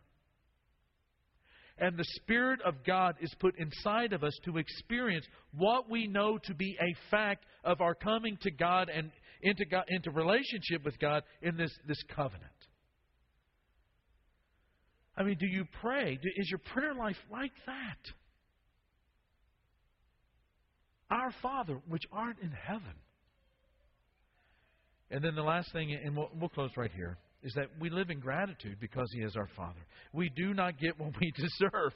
And 1.86 1.98
the 1.98 2.06
Spirit 2.22 2.62
of 2.62 2.76
God 2.86 3.16
is 3.22 3.34
put 3.40 3.58
inside 3.58 4.14
of 4.14 4.24
us 4.24 4.38
to 4.46 4.58
experience 4.58 5.26
what 5.58 5.90
we 5.90 6.08
know 6.08 6.38
to 6.44 6.54
be 6.54 6.78
a 6.80 7.10
fact 7.10 7.44
of 7.64 7.82
our 7.82 7.96
coming 7.96 8.38
to 8.44 8.52
God 8.52 8.90
and 8.90 9.12
into, 9.42 9.66
God, 9.66 9.86
into 9.90 10.12
relationship 10.12 10.86
with 10.86 11.00
God 11.00 11.24
in 11.42 11.58
this, 11.58 11.72
this 11.88 12.02
covenant. 12.16 12.52
I 15.18 15.24
mean, 15.24 15.38
do 15.40 15.48
you 15.48 15.66
pray? 15.82 16.20
Is 16.38 16.50
your 16.50 16.60
prayer 16.60 16.94
life 16.94 17.18
like 17.32 17.52
that? 17.66 18.14
Our 21.12 21.32
Father, 21.42 21.80
which 21.88 22.04
art 22.12 22.38
in 22.42 22.52
heaven. 22.52 22.96
And 25.12 25.24
then 25.24 25.36
the 25.36 25.44
last 25.44 25.72
thing, 25.74 25.94
and 25.94 26.16
we'll, 26.16 26.30
we'll 26.40 26.50
close 26.50 26.72
right 26.78 26.92
here, 26.96 27.18
is 27.44 27.54
that 27.56 27.68
we 27.80 27.90
live 27.90 28.10
in 28.10 28.20
gratitude 28.20 28.78
because 28.80 29.12
He 29.14 29.22
is 29.22 29.36
our 29.36 29.50
Father. 29.56 29.82
We 30.14 30.30
do 30.30 30.54
not 30.54 30.80
get 30.80 30.98
what 31.00 31.12
we 31.20 31.32
deserve. 31.36 31.92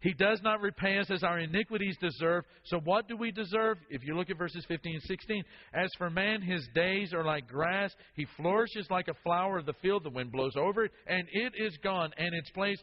He 0.00 0.12
does 0.12 0.40
not 0.42 0.60
repay 0.60 0.98
us 0.98 1.10
as 1.10 1.22
our 1.22 1.38
iniquities 1.38 1.96
deserve. 2.00 2.44
So, 2.64 2.78
what 2.80 3.08
do 3.08 3.16
we 3.16 3.30
deserve? 3.30 3.78
If 3.88 4.02
you 4.04 4.14
look 4.14 4.30
at 4.30 4.36
verses 4.36 4.64
15 4.68 4.94
and 4.94 5.02
16, 5.02 5.44
as 5.74 5.90
for 5.96 6.10
man, 6.10 6.42
his 6.42 6.68
days 6.74 7.14
are 7.14 7.24
like 7.24 7.48
grass. 7.48 7.92
He 8.14 8.26
flourishes 8.36 8.86
like 8.90 9.08
a 9.08 9.14
flower 9.22 9.58
of 9.58 9.66
the 9.66 9.72
field. 9.80 10.04
The 10.04 10.10
wind 10.10 10.32
blows 10.32 10.54
over 10.56 10.84
it, 10.84 10.92
and 11.06 11.26
it 11.32 11.54
is 11.56 11.76
gone, 11.82 12.10
and 12.18 12.34
its 12.34 12.50
place 12.50 12.78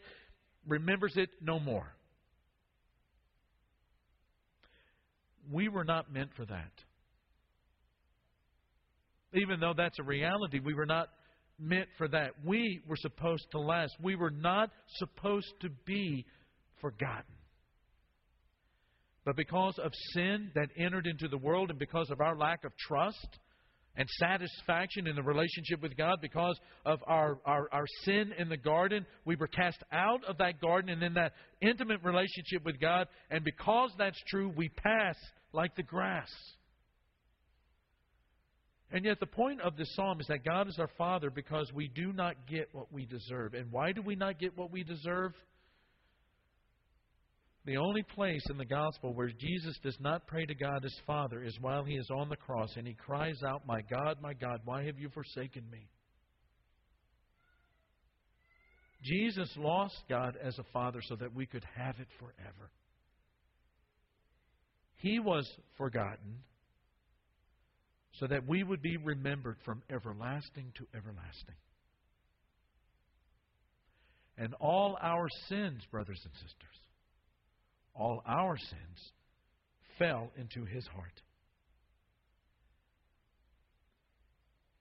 remembers 0.66 1.14
it 1.16 1.28
no 1.40 1.60
more. 1.60 1.94
We 5.50 5.68
were 5.68 5.84
not 5.84 6.12
meant 6.12 6.30
for 6.36 6.44
that. 6.46 6.72
Even 9.34 9.60
though 9.60 9.74
that's 9.76 9.98
a 9.98 10.02
reality, 10.02 10.60
we 10.60 10.74
were 10.74 10.86
not 10.86 11.08
meant 11.58 11.88
for 11.98 12.08
that. 12.08 12.32
We 12.44 12.80
were 12.86 12.96
supposed 12.96 13.46
to 13.52 13.58
last. 13.58 13.94
We 14.00 14.16
were 14.16 14.30
not 14.30 14.70
supposed 14.96 15.52
to 15.60 15.68
be 15.84 16.24
forgotten. 16.80 17.24
But 19.24 19.36
because 19.36 19.78
of 19.82 19.90
sin 20.12 20.50
that 20.54 20.68
entered 20.76 21.06
into 21.06 21.28
the 21.28 21.38
world 21.38 21.70
and 21.70 21.78
because 21.78 22.10
of 22.10 22.20
our 22.20 22.36
lack 22.36 22.64
of 22.64 22.72
trust 22.76 23.38
and 23.96 24.08
satisfaction 24.18 25.06
in 25.06 25.14
the 25.14 25.22
relationship 25.22 25.80
with 25.80 25.96
God, 25.96 26.18
because 26.20 26.58
of 26.84 26.98
our, 27.06 27.38
our, 27.44 27.68
our 27.72 27.86
sin 28.04 28.32
in 28.38 28.48
the 28.48 28.56
garden, 28.56 29.06
we 29.24 29.36
were 29.36 29.46
cast 29.46 29.82
out 29.92 30.24
of 30.24 30.38
that 30.38 30.60
garden 30.60 30.90
and 30.90 31.02
in 31.02 31.14
that 31.14 31.32
intimate 31.60 32.02
relationship 32.02 32.64
with 32.64 32.80
God. 32.80 33.06
And 33.30 33.44
because 33.44 33.90
that's 33.96 34.20
true, 34.28 34.52
we 34.56 34.68
pass 34.68 35.16
like 35.52 35.76
the 35.76 35.82
grass. 35.82 36.30
And 38.90 39.04
yet, 39.04 39.18
the 39.18 39.26
point 39.26 39.60
of 39.60 39.76
this 39.76 39.92
psalm 39.96 40.20
is 40.20 40.26
that 40.28 40.44
God 40.44 40.68
is 40.68 40.78
our 40.78 40.90
Father 40.96 41.30
because 41.30 41.70
we 41.74 41.88
do 41.88 42.12
not 42.12 42.34
get 42.46 42.68
what 42.72 42.92
we 42.92 43.06
deserve. 43.06 43.54
And 43.54 43.72
why 43.72 43.92
do 43.92 44.02
we 44.02 44.14
not 44.14 44.38
get 44.38 44.56
what 44.56 44.70
we 44.70 44.84
deserve? 44.84 45.32
The 47.66 47.78
only 47.78 48.02
place 48.02 48.44
in 48.50 48.58
the 48.58 48.64
gospel 48.64 49.14
where 49.14 49.30
Jesus 49.30 49.78
does 49.82 49.96
not 49.98 50.26
pray 50.26 50.44
to 50.44 50.54
God 50.54 50.84
as 50.84 50.94
Father 51.06 51.42
is 51.42 51.58
while 51.60 51.82
he 51.82 51.94
is 51.94 52.10
on 52.10 52.28
the 52.28 52.36
cross 52.36 52.76
and 52.76 52.86
he 52.86 52.92
cries 52.94 53.42
out, 53.42 53.66
My 53.66 53.80
God, 53.80 54.18
my 54.20 54.34
God, 54.34 54.60
why 54.64 54.84
have 54.84 54.98
you 54.98 55.08
forsaken 55.08 55.62
me? 55.70 55.88
Jesus 59.02 59.50
lost 59.56 59.96
God 60.08 60.36
as 60.42 60.58
a 60.58 60.64
Father 60.72 61.00
so 61.02 61.16
that 61.16 61.34
we 61.34 61.46
could 61.46 61.64
have 61.74 61.98
it 61.98 62.08
forever. 62.18 62.70
He 64.96 65.18
was 65.18 65.50
forgotten 65.76 66.42
so 68.18 68.26
that 68.26 68.46
we 68.46 68.62
would 68.62 68.80
be 68.80 68.96
remembered 68.96 69.56
from 69.64 69.82
everlasting 69.90 70.72
to 70.76 70.86
everlasting. 70.96 71.56
And 74.38 74.54
all 74.54 74.96
our 75.00 75.28
sins, 75.48 75.82
brothers 75.90 76.20
and 76.24 76.32
sisters, 76.34 76.78
all 77.94 78.22
our 78.26 78.56
sins 78.56 79.12
fell 79.98 80.30
into 80.36 80.64
his 80.64 80.86
heart. 80.86 81.22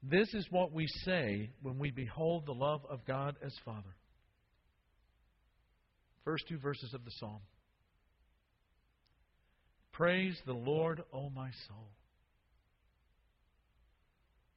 This 0.02 0.34
is 0.34 0.46
what 0.50 0.74
we 0.74 0.86
say 1.06 1.50
when 1.62 1.80
we 1.80 1.92
behold 1.92 2.46
the 2.46 2.54
love 2.54 2.82
of 2.90 3.06
God 3.06 3.36
as 3.46 3.54
Father. 3.64 3.96
First 6.26 6.46
two 6.50 6.58
verses 6.58 6.94
of 6.94 7.06
the 7.06 7.12
psalm. 7.20 7.40
Praise 9.94 10.38
the 10.46 10.54
Lord, 10.54 11.04
O 11.14 11.30
my 11.30 11.50
soul. 11.68 11.90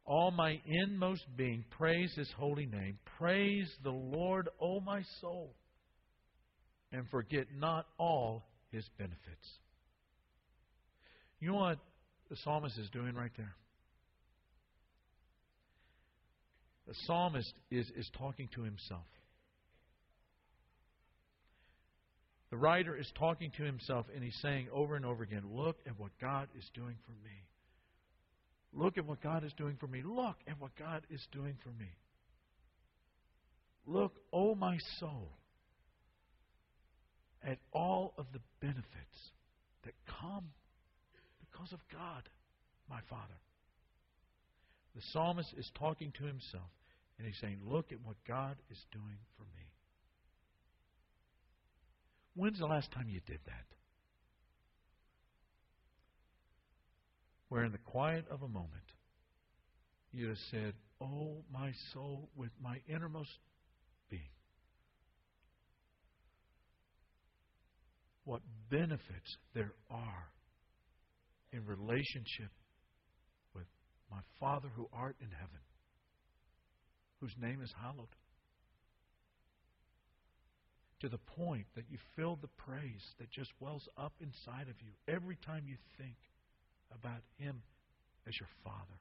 All 0.05 0.31
my 0.31 0.61
inmost 0.64 1.25
being, 1.37 1.64
praise 1.71 2.12
his 2.16 2.31
holy 2.37 2.66
name. 2.66 2.99
Praise 3.19 3.71
the 3.83 3.90
Lord, 3.90 4.49
O 4.61 4.81
my 4.81 5.03
soul, 5.21 5.55
and 6.92 7.09
forget 7.09 7.46
not 7.59 7.87
all 7.99 8.44
his 8.70 8.85
benefits. 8.99 9.49
You 11.40 11.49
know 11.49 11.57
what 11.57 11.79
the 12.31 12.37
psalmist 12.44 12.79
is 12.79 12.88
doing 12.90 13.14
right 13.14 13.33
there? 13.37 13.55
The 16.87 16.94
psalmist 17.07 17.53
is, 17.70 17.90
is 17.96 18.09
talking 18.16 18.49
to 18.55 18.62
himself. 18.62 19.07
The 22.51 22.57
writer 22.57 22.96
is 22.96 23.11
talking 23.18 23.51
to 23.57 23.64
himself 23.64 24.07
and 24.14 24.22
he's 24.22 24.38
saying 24.40 24.68
over 24.72 24.94
and 24.94 25.05
over 25.05 25.25
again, 25.25 25.42
Look 25.51 25.77
at 25.87 25.99
what 25.99 26.12
God 26.20 26.49
is 26.57 26.64
doing 26.75 26.96
for 27.05 27.12
me. 27.25 27.35
Look 28.72 28.99
at 28.99 29.07
what 29.07 29.20
God 29.20 29.42
is 29.44 29.53
doing 29.55 29.77
for 29.81 29.87
me. 29.87 30.03
Look 30.05 30.37
at 30.46 30.61
what 30.61 30.77
God 30.77 31.03
is 31.11 31.27
doing 31.33 31.57
for 31.62 31.70
me. 31.70 31.90
Look, 33.87 34.12
oh 34.33 34.55
my 34.55 34.79
soul, 35.01 35.31
at 37.44 37.59
all 37.72 38.14
of 38.18 38.27
the 38.33 38.40
benefits 38.61 39.33
that 39.85 39.94
come 40.20 40.51
because 41.40 41.72
of 41.72 41.81
God, 41.92 42.29
my 42.88 43.01
Father. 43.09 43.40
The 44.94 45.03
psalmist 45.12 45.53
is 45.57 45.70
talking 45.79 46.12
to 46.18 46.25
himself 46.25 46.70
and 47.18 47.27
he's 47.27 47.37
saying, 47.40 47.59
Look 47.64 47.92
at 47.92 47.99
what 48.05 48.16
God 48.27 48.57
is 48.70 48.79
doing 48.92 49.18
for 49.37 49.42
me. 49.42 49.66
When's 52.35 52.59
the 52.59 52.66
last 52.66 52.92
time 52.92 53.09
you 53.09 53.20
did 53.27 53.40
that? 53.46 53.64
Where 57.49 57.64
in 57.64 57.72
the 57.72 57.79
quiet 57.79 58.27
of 58.31 58.42
a 58.42 58.49
moment, 58.49 58.70
you 60.12 60.29
have 60.29 60.38
said, 60.51 60.75
Oh, 61.01 61.44
my 61.53 61.72
soul, 61.92 62.29
with 62.35 62.51
my 62.62 62.81
innermost 62.88 63.31
being, 64.11 64.22
what 68.27 68.43
benefits 68.71 69.37
there 69.55 69.73
are 69.89 70.29
in 71.53 71.65
relationship 71.65 72.51
with 73.55 73.67
my 74.11 74.19
Father 74.39 74.69
who 74.77 74.87
art 74.93 75.17
in 75.21 75.31
heaven, 75.31 75.62
whose 77.21 77.33
name 77.41 77.62
is 77.62 77.73
hallowed 77.81 78.12
to 81.01 81.09
the 81.09 81.19
point 81.19 81.67
that 81.77 81.85
you 81.89 81.99
feel 82.17 82.37
the 82.41 82.49
praise 82.59 83.15
that 83.19 83.31
just 83.31 83.51
wells 83.61 83.87
up 83.97 84.12
inside 84.21 84.69
of 84.69 84.75
you 84.83 84.91
every 85.15 85.39
time 85.47 85.62
you 85.67 85.77
think 85.97 86.17
about 86.93 87.23
Him 87.39 87.62
as 88.27 88.35
your 88.41 88.49
Father. 88.65 88.99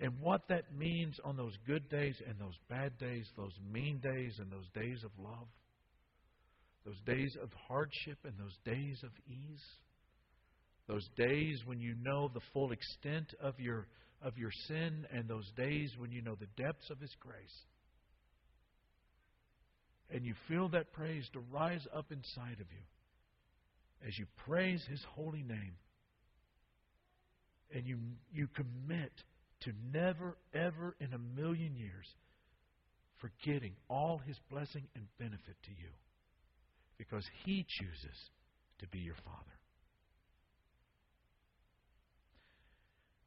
And 0.00 0.20
what 0.20 0.42
that 0.48 0.72
means 0.74 1.16
on 1.24 1.36
those 1.36 1.54
good 1.66 1.88
days 1.90 2.14
and 2.26 2.38
those 2.38 2.56
bad 2.70 2.96
days, 2.98 3.26
those 3.36 3.52
mean 3.70 4.00
days 4.00 4.38
and 4.38 4.50
those 4.50 4.68
days 4.74 5.02
of 5.04 5.10
love, 5.18 5.48
those 6.84 7.00
days 7.06 7.36
of 7.42 7.50
hardship 7.66 8.18
and 8.24 8.34
those 8.38 8.56
days 8.64 8.98
of 9.02 9.10
ease, 9.26 9.64
those 10.86 11.06
days 11.16 11.60
when 11.66 11.80
you 11.80 11.94
know 12.02 12.30
the 12.32 12.40
full 12.52 12.72
extent 12.72 13.34
of 13.40 13.58
your, 13.58 13.86
of 14.22 14.38
your 14.38 14.50
sin, 14.66 15.06
and 15.12 15.28
those 15.28 15.50
days 15.56 15.92
when 15.98 16.10
you 16.10 16.22
know 16.22 16.34
the 16.34 16.62
depths 16.62 16.90
of 16.90 16.98
His 17.00 17.14
grace. 17.20 17.36
And 20.10 20.24
you 20.24 20.34
feel 20.48 20.70
that 20.70 20.92
praise 20.92 21.28
to 21.34 21.40
rise 21.52 21.86
up 21.94 22.10
inside 22.10 22.60
of 22.60 22.66
you 22.70 24.06
as 24.06 24.16
you 24.18 24.26
praise 24.46 24.82
His 24.88 25.04
holy 25.14 25.42
name, 25.42 25.74
and 27.74 27.86
you, 27.86 27.98
you 28.32 28.48
commit 28.54 29.12
to 29.62 29.72
never, 29.92 30.38
ever 30.54 30.96
in 31.00 31.12
a 31.12 31.40
million 31.40 31.76
years 31.76 32.06
forgetting 33.18 33.72
all 33.90 34.18
His 34.26 34.36
blessing 34.50 34.84
and 34.94 35.04
benefit 35.18 35.56
to 35.64 35.70
you 35.70 35.90
because 36.98 37.24
He 37.44 37.64
chooses 37.68 38.18
to 38.80 38.88
be 38.88 38.98
your 38.98 39.16
Father. 39.24 39.58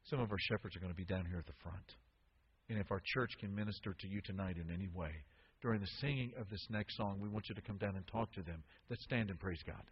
Some 0.09 0.19
of 0.19 0.31
our 0.31 0.37
shepherds 0.39 0.75
are 0.75 0.79
going 0.79 0.91
to 0.91 0.97
be 0.97 1.05
down 1.05 1.25
here 1.25 1.39
at 1.39 1.47
the 1.47 1.59
front. 1.63 1.95
And 2.69 2.77
if 2.77 2.91
our 2.91 3.01
church 3.13 3.31
can 3.39 3.55
minister 3.55 3.95
to 3.97 4.07
you 4.07 4.21
tonight 4.21 4.57
in 4.57 4.73
any 4.73 4.89
way, 4.93 5.11
during 5.61 5.79
the 5.79 5.87
singing 5.99 6.31
of 6.37 6.49
this 6.49 6.65
next 6.69 6.97
song, 6.97 7.19
we 7.21 7.29
want 7.29 7.47
you 7.47 7.55
to 7.55 7.61
come 7.61 7.77
down 7.77 7.95
and 7.95 8.05
talk 8.07 8.31
to 8.33 8.41
them. 8.41 8.63
Let's 8.89 9.03
stand 9.03 9.29
and 9.29 9.39
praise 9.39 9.61
God. 9.65 9.83